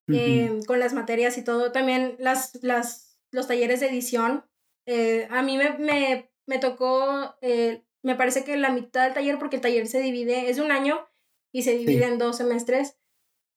Em, 0.08 0.62
con 0.64 0.80
las 0.80 0.92
materias 0.92 1.38
y 1.38 1.44
todo. 1.44 1.72
También 1.72 2.16
las, 2.18 2.58
las, 2.62 3.18
los 3.30 3.46
talleres 3.46 3.80
de 3.80 3.88
edición. 3.88 4.44
Eh, 4.86 5.26
a 5.30 5.42
mí 5.42 5.56
me, 5.56 5.78
me, 5.78 6.30
me 6.46 6.58
tocó, 6.58 7.36
eh, 7.40 7.84
me 8.02 8.14
parece 8.14 8.44
que 8.44 8.56
la 8.56 8.70
mitad 8.70 9.04
del 9.04 9.14
taller, 9.14 9.38
porque 9.38 9.56
el 9.56 9.62
taller 9.62 9.86
se 9.86 10.00
divide, 10.00 10.50
es 10.50 10.56
de 10.56 10.62
un 10.62 10.72
año 10.72 11.06
y 11.52 11.62
se 11.62 11.76
divide 11.76 12.04
en 12.04 12.18
dos 12.18 12.36
semestres. 12.36 12.98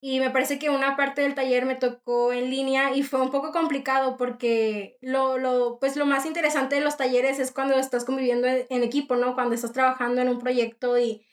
y 0.02 0.20
me 0.20 0.30
parece 0.30 0.60
que 0.60 0.70
una 0.70 0.96
parte 0.96 1.24
del 1.24 1.36
taller 1.36 1.66
me 1.66 1.76
tocó 1.76 2.32
en 2.32 2.52
línea 2.52 2.96
y 2.96 3.04
fue 3.04 3.22
un 3.22 3.32
poco 3.32 3.52
complicado 3.52 4.16
porque 4.18 4.98
lo, 5.02 5.38
lo, 5.40 5.80
pues 5.80 5.96
lo 5.98 6.06
más 6.06 6.26
interesante 6.26 6.76
de 6.76 6.82
los 6.82 6.98
talleres 6.98 7.40
es 7.40 7.52
cuando 7.52 7.76
estás 7.78 8.06
conviviendo 8.06 8.48
en, 8.48 8.84
equipo, 8.84 9.16
¿no? 9.16 9.34
Cuando 9.36 9.56
estás 9.56 9.74
trabajando 9.74 10.22
en 10.22 10.30
un 10.30 10.40
proyecto 10.40 10.98
y 11.00 11.26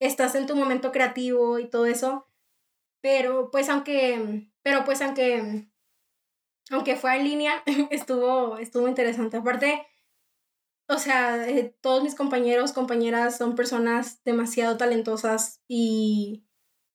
estás 0.00 0.34
en 0.34 0.46
tu 0.46 0.56
momento 0.56 0.92
creativo 0.92 1.58
y 1.58 1.68
todo 1.68 1.86
eso. 1.86 2.27
Pero 3.00 3.50
pues 3.50 3.68
aunque, 3.68 4.50
pero 4.62 4.84
pues 4.84 5.00
aunque, 5.02 5.68
aunque 6.70 6.96
fue 6.96 7.16
en 7.16 7.24
línea, 7.24 7.62
estuvo, 7.90 8.58
estuvo 8.58 8.88
interesante. 8.88 9.36
Aparte, 9.36 9.86
o 10.88 10.98
sea, 10.98 11.48
eh, 11.48 11.76
todos 11.80 12.02
mis 12.02 12.14
compañeros, 12.14 12.72
compañeras 12.72 13.36
son 13.36 13.54
personas 13.54 14.22
demasiado 14.24 14.76
talentosas 14.76 15.62
y 15.68 16.48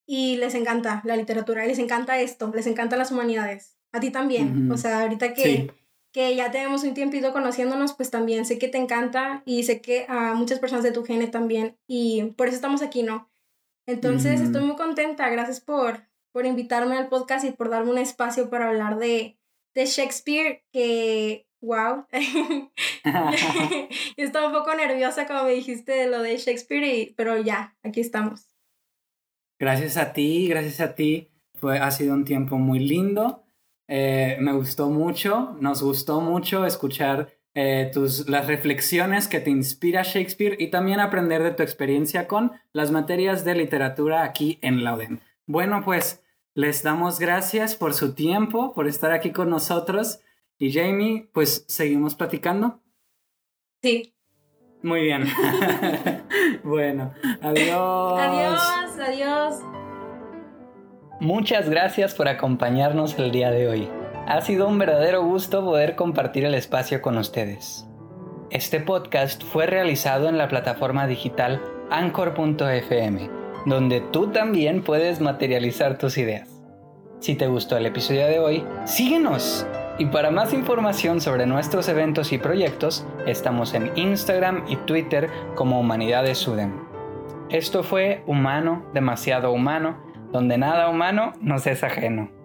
y 0.05 0.37
les 0.37 0.55
encanta 0.55 1.01
la 1.05 1.15
literatura, 1.15 1.65
les 1.65 1.79
encanta 1.79 2.19
esto, 2.19 2.51
les 2.53 2.67
encantan 2.67 2.99
las 2.99 3.11
humanidades. 3.11 3.77
A 3.91 3.99
ti 3.99 4.11
también. 4.11 4.71
O 4.71 4.77
sea, 4.77 5.03
ahorita 5.03 5.33
que, 5.33 5.71
que 6.11 6.35
ya 6.35 6.51
tenemos 6.51 6.83
un 6.83 6.93
tiempito 6.93 7.31
conociéndonos, 7.31 7.93
pues 7.93 8.09
también 8.09 8.45
sé 8.45 8.57
que 8.57 8.67
te 8.67 8.79
encanta 8.79 9.43
y 9.45 9.63
sé 9.63 9.81
que 9.81 10.05
a 10.09 10.33
muchas 10.33 10.59
personas 10.59 10.83
de 10.83 10.91
tu 10.91 11.05
gene 11.05 11.27
también. 11.27 11.77
Y 11.87 12.23
por 12.35 12.47
eso 12.47 12.55
estamos 12.55 12.81
aquí, 12.81 13.03
¿no? 13.03 13.31
Entonces, 13.85 14.41
estoy 14.41 14.63
muy 14.63 14.75
contenta. 14.75 15.29
Gracias 15.29 15.61
por, 15.61 16.03
por 16.31 16.45
invitarme 16.45 16.97
al 16.97 17.09
podcast 17.09 17.45
y 17.45 17.51
por 17.51 17.69
darme 17.69 17.91
un 17.91 17.97
espacio 17.97 18.49
para 18.49 18.69
hablar 18.69 18.97
de, 18.97 19.37
de 19.73 19.85
Shakespeare, 19.85 20.63
que, 20.71 21.47
wow. 21.61 22.05
Estaba 24.17 24.47
un 24.47 24.53
poco 24.53 24.73
nerviosa 24.75 25.27
como 25.27 25.43
me 25.43 25.51
dijiste 25.51 25.91
de 25.91 26.07
lo 26.07 26.21
de 26.21 26.37
Shakespeare, 26.37 26.83
y, 26.83 27.13
pero 27.13 27.37
ya, 27.41 27.75
aquí 27.83 27.99
estamos. 27.99 28.47
Gracias 29.59 29.97
a 29.97 30.13
ti, 30.13 30.47
gracias 30.47 30.79
a 30.81 30.95
ti. 30.95 31.29
Fue, 31.55 31.77
ha 31.79 31.91
sido 31.91 32.13
un 32.13 32.25
tiempo 32.25 32.57
muy 32.57 32.79
lindo. 32.79 33.43
Eh, 33.87 34.37
me 34.39 34.53
gustó 34.53 34.89
mucho, 34.89 35.55
nos 35.59 35.83
gustó 35.83 36.21
mucho 36.21 36.65
escuchar 36.65 37.33
eh, 37.55 37.91
tus, 37.93 38.27
las 38.27 38.47
reflexiones 38.47 39.27
que 39.27 39.39
te 39.39 39.51
inspira 39.51 40.01
Shakespeare 40.03 40.55
y 40.59 40.67
también 40.67 40.99
aprender 40.99 41.43
de 41.43 41.51
tu 41.51 41.61
experiencia 41.61 42.27
con 42.27 42.53
las 42.71 42.91
materias 42.91 43.45
de 43.45 43.55
literatura 43.55 44.23
aquí 44.23 44.57
en 44.61 44.83
la 44.83 44.97
Bueno, 45.45 45.81
pues 45.83 46.23
les 46.55 46.83
damos 46.83 47.19
gracias 47.19 47.75
por 47.75 47.93
su 47.93 48.13
tiempo, 48.13 48.73
por 48.73 48.87
estar 48.87 49.11
aquí 49.11 49.31
con 49.31 49.49
nosotros. 49.49 50.19
Y 50.57 50.71
Jamie, 50.71 51.29
pues 51.33 51.65
seguimos 51.67 52.15
platicando. 52.15 52.79
Sí. 53.81 54.13
Muy 54.81 55.01
bien. 55.01 55.25
bueno, 56.63 57.13
adiós. 57.41 58.19
Adiós, 58.19 58.99
adiós. 58.99 59.55
Muchas 61.19 61.69
gracias 61.69 62.13
por 62.15 62.27
acompañarnos 62.27 63.17
el 63.17 63.31
día 63.31 63.49
de 63.51 63.67
hoy. 63.67 64.02
Ha 64.25 64.39
sido 64.39 64.69
un 64.69 64.79
verdadero 64.79 65.21
gusto 65.21 65.65
poder 65.65 65.97
compartir 65.97 66.45
el 66.45 66.55
espacio 66.55 67.01
con 67.01 67.17
ustedes. 67.17 67.85
Este 68.51 68.79
podcast 68.79 69.43
fue 69.43 69.65
realizado 69.65 70.29
en 70.29 70.37
la 70.37 70.47
plataforma 70.47 71.07
digital 71.07 71.61
anchor.fm, 71.91 73.29
donde 73.65 73.99
tú 73.99 74.27
también 74.27 74.81
puedes 74.81 75.19
materializar 75.19 75.97
tus 75.97 76.17
ideas. 76.17 76.49
Si 77.19 77.35
te 77.35 77.47
gustó 77.47 77.75
el 77.75 77.85
episodio 77.85 78.25
de 78.27 78.39
hoy, 78.39 78.65
síguenos 78.85 79.67
y 79.99 80.05
para 80.05 80.31
más 80.31 80.53
información 80.53 81.19
sobre 81.19 81.45
nuestros 81.45 81.89
eventos 81.89 82.31
y 82.31 82.37
proyectos, 82.37 83.05
estamos 83.27 83.73
en 83.73 83.91
Instagram 83.97 84.63
y 84.69 84.77
Twitter 84.77 85.29
como 85.53 85.81
Humanidades 85.81 86.37
Suden. 86.37 86.79
Esto 87.49 87.83
fue 87.83 88.23
Humano, 88.25 88.85
demasiado 88.93 89.51
humano, 89.51 89.97
donde 90.31 90.57
nada 90.57 90.87
humano 90.87 91.33
nos 91.41 91.67
es 91.67 91.83
ajeno. 91.83 92.42